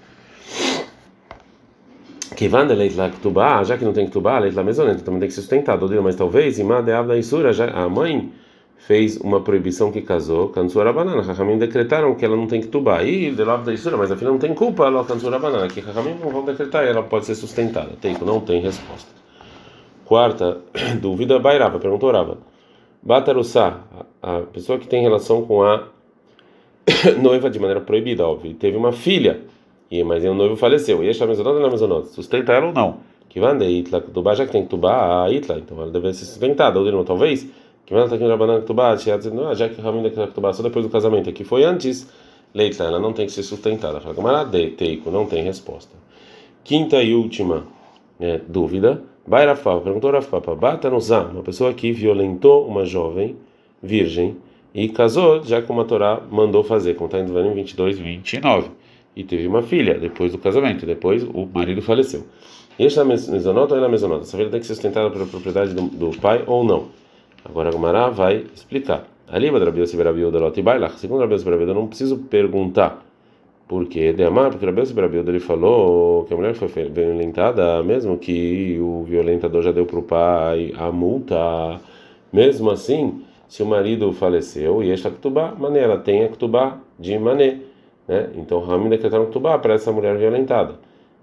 Que 2.35 2.47
vanda 2.47 2.73
leit 2.73 2.95
ktubá, 3.17 3.63
já 3.63 3.77
que 3.77 3.83
não 3.83 3.91
tem 3.91 4.07
ktubá, 4.07 4.39
leit 4.39 4.55
lá 4.55 4.63
mesonoto, 4.63 5.03
também 5.03 5.19
tem 5.19 5.29
que 5.29 5.33
ser 5.33 5.41
sustentado. 5.41 5.89
Mas 6.01 6.15
talvez, 6.15 6.59
imá 6.59 6.79
de 6.81 6.91
avda 6.91 7.17
isura, 7.17 7.51
a 7.73 7.89
mãe 7.89 8.31
fez 8.79 9.17
uma 9.17 9.41
proibição 9.41 9.91
que 9.91 10.01
casou, 10.01 10.49
cansura 10.49 10.91
banana. 10.91 11.21
Rahamim 11.21 11.57
decretaram 11.57 12.15
que 12.15 12.25
ela 12.25 12.35
não 12.35 12.47
tem 12.47 12.61
que 12.61 12.67
tubar. 12.67 13.05
E 13.05 13.29
de 13.29 13.43
lá 13.43 13.57
da 13.57 13.73
isura, 13.73 13.97
mas 13.97 14.11
a 14.11 14.15
filha 14.15 14.31
não 14.31 14.39
tem 14.39 14.53
culpa, 14.53 14.85
ela 14.85 15.03
cansura 15.03 15.37
banana. 15.37 15.67
Que 15.67 15.79
Rahamim 15.79 16.15
não 16.15 16.31
vão 16.31 16.45
decretar 16.45 16.85
e 16.85 16.89
ela 16.89 17.03
pode 17.03 17.25
ser 17.25 17.35
sustentada. 17.35 17.91
Tem, 18.01 18.17
não 18.17 18.39
tem 18.39 18.61
resposta. 18.61 19.09
Quarta 20.05 20.61
dúvida, 20.99 21.37
Bairava, 21.37 21.77
perguntou 21.77 22.11
Rava. 22.11 22.37
Batarussá, 23.03 23.81
a 24.21 24.41
pessoa 24.41 24.79
que 24.79 24.87
tem 24.87 25.01
relação 25.01 25.45
com 25.45 25.61
a 25.63 25.83
noiva 27.21 27.49
de 27.49 27.59
maneira 27.59 27.81
proibida, 27.81 28.27
óbvio, 28.27 28.53
teve 28.55 28.75
uma 28.75 28.91
filha, 28.91 29.41
e 29.91 30.03
mas 30.03 30.23
o 30.23 30.33
noivo 30.33 30.55
faleceu. 30.55 31.03
E 31.03 31.09
a 31.09 31.27
mesonota 31.27 31.59
na 31.59 31.69
mesonota, 31.69 32.07
sustenta 32.07 32.53
ela 32.53 32.67
ou 32.67 32.73
não? 32.73 32.97
Que 33.29 33.39
vande 33.39 33.65
itla, 33.65 34.01
tubar 34.01 34.35
já 34.35 34.45
que 34.45 34.51
tem 34.51 34.63
que 34.63 34.69
tubar 34.69 35.25
a 35.25 35.31
itla, 35.31 35.59
então 35.59 35.79
ela 35.79 35.91
deve 35.91 36.11
ser 36.13 36.25
sustentada. 36.25 36.79
Ou 36.79 37.05
talvez 37.05 37.47
vai 37.93 38.07
no 38.07 39.55
já 39.55 39.69
que 39.69 39.81
Ramin 39.81 40.03
da 40.03 40.27
Ktubá 40.27 40.53
só 40.53 40.61
depois 40.61 40.85
do 40.85 40.91
casamento 40.91 41.29
aqui 41.29 41.43
foi 41.43 41.63
antes, 41.63 42.07
Leitla, 42.53 42.85
ela 42.87 42.99
não 42.99 43.13
tem 43.13 43.25
que 43.25 43.31
ser 43.31 43.43
sustentada. 43.43 43.99
Fala, 43.99 44.15
Gamarade, 44.15 44.71
Teiko, 44.71 45.11
não 45.11 45.25
tem 45.25 45.43
resposta. 45.43 45.95
Quinta 46.63 47.01
e 47.01 47.13
última 47.13 47.65
é, 48.19 48.39
dúvida. 48.47 49.01
Bairafá, 49.25 49.77
perguntou 49.79 50.11
Rafapa, 50.11 50.55
Bata 50.55 50.89
Nuzá, 50.89 51.21
uma 51.21 51.43
pessoa 51.43 51.73
que 51.73 51.91
violentou 51.91 52.67
uma 52.67 52.85
jovem 52.85 53.35
virgem 53.81 54.37
e 54.73 54.89
casou, 54.89 55.43
já 55.43 55.61
como 55.61 55.81
a 55.81 55.85
Torá 55.85 56.21
mandou 56.31 56.63
fazer, 56.63 56.95
como 56.95 57.05
está 57.05 57.19
em 57.19 57.25
Devarim 57.25 57.53
22, 57.53 57.99
29. 57.99 58.69
E 59.15 59.23
teve 59.23 59.47
uma 59.47 59.61
filha 59.61 59.99
depois 59.99 60.31
do 60.31 60.37
casamento, 60.37 60.85
depois 60.85 61.23
o 61.23 61.47
marido 61.51 61.81
faleceu. 61.81 62.25
Este 62.77 62.99
é 62.99 63.01
a 63.01 63.05
mesonota 63.05 63.75
ou 63.75 63.81
é 63.81 63.85
a 63.85 63.89
mesonota? 63.89 64.21
Essa 64.21 64.37
filha 64.37 64.49
tem 64.49 64.59
que 64.59 64.65
ser 64.65 64.75
sustentada 64.75 65.11
pela 65.11 65.25
propriedade 65.25 65.73
do, 65.73 65.83
do 65.83 66.17
pai 66.19 66.43
ou 66.47 66.63
não? 66.63 66.87
Agora 67.43 67.69
a 67.69 67.71
Gumara 67.71 68.09
vai 68.09 68.45
explicar. 68.53 69.05
Ali, 69.27 69.49
Rabi 69.49 69.81
Yossi 69.81 69.95
Berabiuda 69.95 70.39
Lotibailach. 70.39 70.97
Segundo 70.97 71.21
Rabi 71.21 71.33
Yossi 71.33 71.45
Berabiuda, 71.45 71.71
eu 71.71 71.75
não 71.75 71.87
preciso 71.87 72.17
perguntar 72.17 73.05
por 73.67 73.85
quê. 73.85 74.11
De 74.11 74.23
amar, 74.23 74.49
porque 74.49 74.65
Rabi 74.65 74.81
Yossi 74.81 74.93
Berabiuda 74.93 75.31
ele 75.31 75.39
falou 75.39 76.25
que 76.25 76.33
a 76.33 76.37
mulher 76.37 76.55
foi 76.55 76.67
violentada, 76.67 77.83
mesmo 77.83 78.17
que 78.17 78.77
o 78.79 79.03
violentador 79.03 79.61
já 79.61 79.71
deu 79.71 79.85
para 79.85 79.99
o 79.99 80.03
pai 80.03 80.73
a 80.77 80.91
multa, 80.91 81.79
mesmo 82.33 82.71
assim, 82.71 83.21
se 83.47 83.63
o 83.63 83.65
marido 83.65 84.11
faleceu 84.13 84.83
e 84.83 84.91
esta 84.91 85.09
Ktubá, 85.09 85.53
mané, 85.57 85.79
ela 85.81 85.97
tem 85.97 86.23
a 86.23 86.29
Ktubá 86.29 86.77
de 86.99 87.17
mané, 87.17 87.59
né? 88.07 88.29
Então 88.35 88.59
Ramim 88.61 88.89
decretaram 88.89 89.25
Ktubá 89.27 89.57
para 89.57 89.73
essa 89.73 89.91
mulher 89.91 90.17
violentada. 90.17 90.75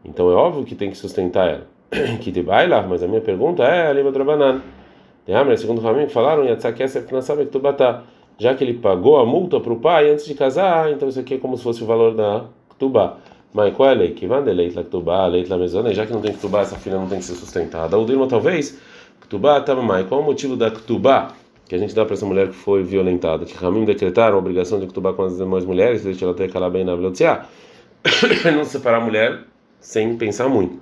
Então 0.04 0.30
é 0.30 0.34
óbvio 0.34 0.64
que 0.64 0.74
tem 0.74 0.90
que 0.90 0.96
sustentar 0.96 1.48
ela. 1.48 1.66
que 2.20 2.32
mas 2.88 3.02
a 3.02 3.08
minha 3.08 3.20
pergunta 3.20 3.62
é 3.62 3.88
a 3.88 3.92
língua 3.92 4.10
do 4.10 4.18
Rabanan. 5.28 5.56
Segundo 5.56 5.80
Ramim 5.80 6.08
falaram, 6.08 6.44
já 8.38 8.54
que 8.54 8.64
ele 8.64 8.74
pagou 8.74 9.18
a 9.18 9.26
multa 9.26 9.60
para 9.60 9.72
o 9.72 9.76
pai 9.76 10.10
antes 10.10 10.26
de 10.26 10.34
casar, 10.34 10.92
então 10.92 11.08
isso 11.08 11.20
aqui 11.20 11.34
é 11.34 11.38
como 11.38 11.56
se 11.56 11.62
fosse 11.62 11.82
o 11.82 11.86
valor 11.86 12.14
da 12.14 12.44
Ktubá. 12.70 13.16
Mas 13.52 13.74
qual 13.74 13.88
é 13.88 13.92
a 13.92 13.94
lei? 13.94 14.10
Que 14.12 14.26
vai 14.26 14.42
lei 14.42 14.70
la 14.70 14.82
Ktubá, 14.82 15.26
lei 15.26 15.44
la 15.44 15.56
mesona, 15.56 15.94
já 15.94 16.04
que 16.04 16.12
não 16.12 16.20
tem 16.20 16.32
Ktubá, 16.32 16.60
essa 16.60 16.76
filha 16.76 16.96
não 16.96 17.08
tem 17.08 17.18
que 17.18 17.24
ser 17.24 17.34
sustentada. 17.34 17.96
O 17.98 18.04
Dilma 18.04 18.26
talvez, 18.26 18.78
Ktubá, 19.22 19.60
tá, 19.60 19.74
mas 19.74 20.06
qual 20.06 20.20
é 20.20 20.22
o 20.22 20.26
motivo 20.26 20.56
da 20.56 20.70
Ktubá? 20.70 21.34
que 21.68 21.74
a 21.74 21.78
gente 21.78 21.94
dá 21.94 22.04
para 22.04 22.14
essa 22.14 22.24
mulher 22.24 22.48
que 22.48 22.54
foi 22.54 22.82
violentada, 22.82 23.44
que 23.44 23.54
Ramim 23.54 23.84
decretaram 23.84 24.36
a 24.36 24.38
obrigação 24.38 24.78
de 24.78 24.86
cutubar 24.86 25.14
com 25.14 25.24
as 25.24 25.36
demais 25.36 25.64
mulheres, 25.64 26.04
deixa 26.04 26.24
ela 26.24 26.34
ter 26.34 26.50
calar 26.50 26.70
bem 26.70 26.84
na 26.84 26.94
não 28.54 28.64
separar 28.64 28.98
a 28.98 29.00
mulher 29.00 29.40
sem 29.80 30.16
pensar 30.16 30.48
muito. 30.48 30.78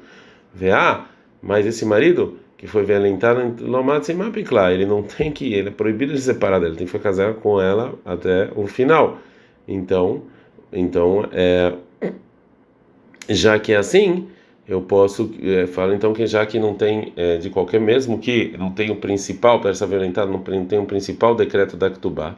Vê, 0.53 0.71
ah, 0.71 1.07
mas 1.45 1.67
esse 1.67 1.85
marido 1.85 2.39
que 2.57 2.67
foi 2.67 2.85
violentado, 2.85 3.41
ele 4.73 4.87
não 4.87 5.03
tem 5.03 5.31
que, 5.31 5.53
ele 5.53 5.69
é 5.69 5.71
proibido 5.71 6.15
de 6.15 6.21
separar 6.21 6.59
dela, 6.59 6.75
tem 6.75 6.87
que 6.87 6.93
ficar 6.93 7.11
casado 7.11 7.35
com 7.35 7.61
ela 7.61 7.95
até 8.05 8.51
o 8.57 8.67
final. 8.67 9.19
Então, 9.69 10.23
então 10.73 11.29
é, 11.31 11.75
já 13.29 13.59
que 13.59 13.73
é 13.73 13.77
assim, 13.77 14.29
eu 14.67 14.81
posso 14.81 15.31
é, 15.43 15.67
falar 15.67 15.95
então 15.95 16.15
que 16.15 16.27
já 16.27 16.47
que 16.47 16.59
não 16.59 16.75
tem 16.75 17.13
é, 17.17 17.37
de 17.37 17.51
qualquer 17.51 17.81
mesmo 17.81 18.19
que 18.19 18.57
não 18.59 18.71
tem 18.71 18.91
o 18.91 18.97
principal 18.97 19.61
para 19.61 19.71
essa 19.71 19.87
violentada 19.87 20.31
não 20.31 20.65
tem 20.65 20.79
o 20.79 20.87
principal 20.87 21.35
decreto 21.35 21.77
da 21.77 21.91
Ktubá 21.91 22.35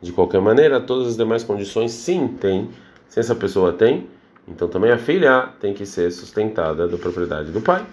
de 0.00 0.12
qualquer 0.12 0.40
maneira 0.40 0.80
todas 0.80 1.08
as 1.08 1.16
demais 1.16 1.44
condições 1.44 1.92
sim 1.92 2.28
tem 2.40 2.70
se 3.06 3.20
essa 3.20 3.34
pessoa 3.34 3.72
tem 3.72 4.06
então 4.46 4.66
também 4.66 4.90
a 4.90 4.96
filha 4.96 5.50
tem 5.60 5.74
que 5.74 5.84
ser 5.84 6.10
sustentada 6.10 6.88
da 6.88 6.96
propriedade 6.96 7.50
do 7.50 7.60
pai 7.60 7.84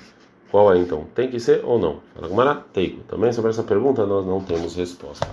qual 0.55 0.73
é 0.73 0.77
então? 0.77 1.03
Tem 1.13 1.29
que 1.29 1.37
ser 1.37 1.65
ou 1.65 1.77
não? 1.77 1.99
Fala 2.13 2.29
também 3.09 3.33
sobre 3.33 3.51
essa 3.51 3.61
pergunta 3.61 4.05
nós 4.05 4.25
não 4.25 4.41
temos 4.41 4.73
resposta 4.73 5.27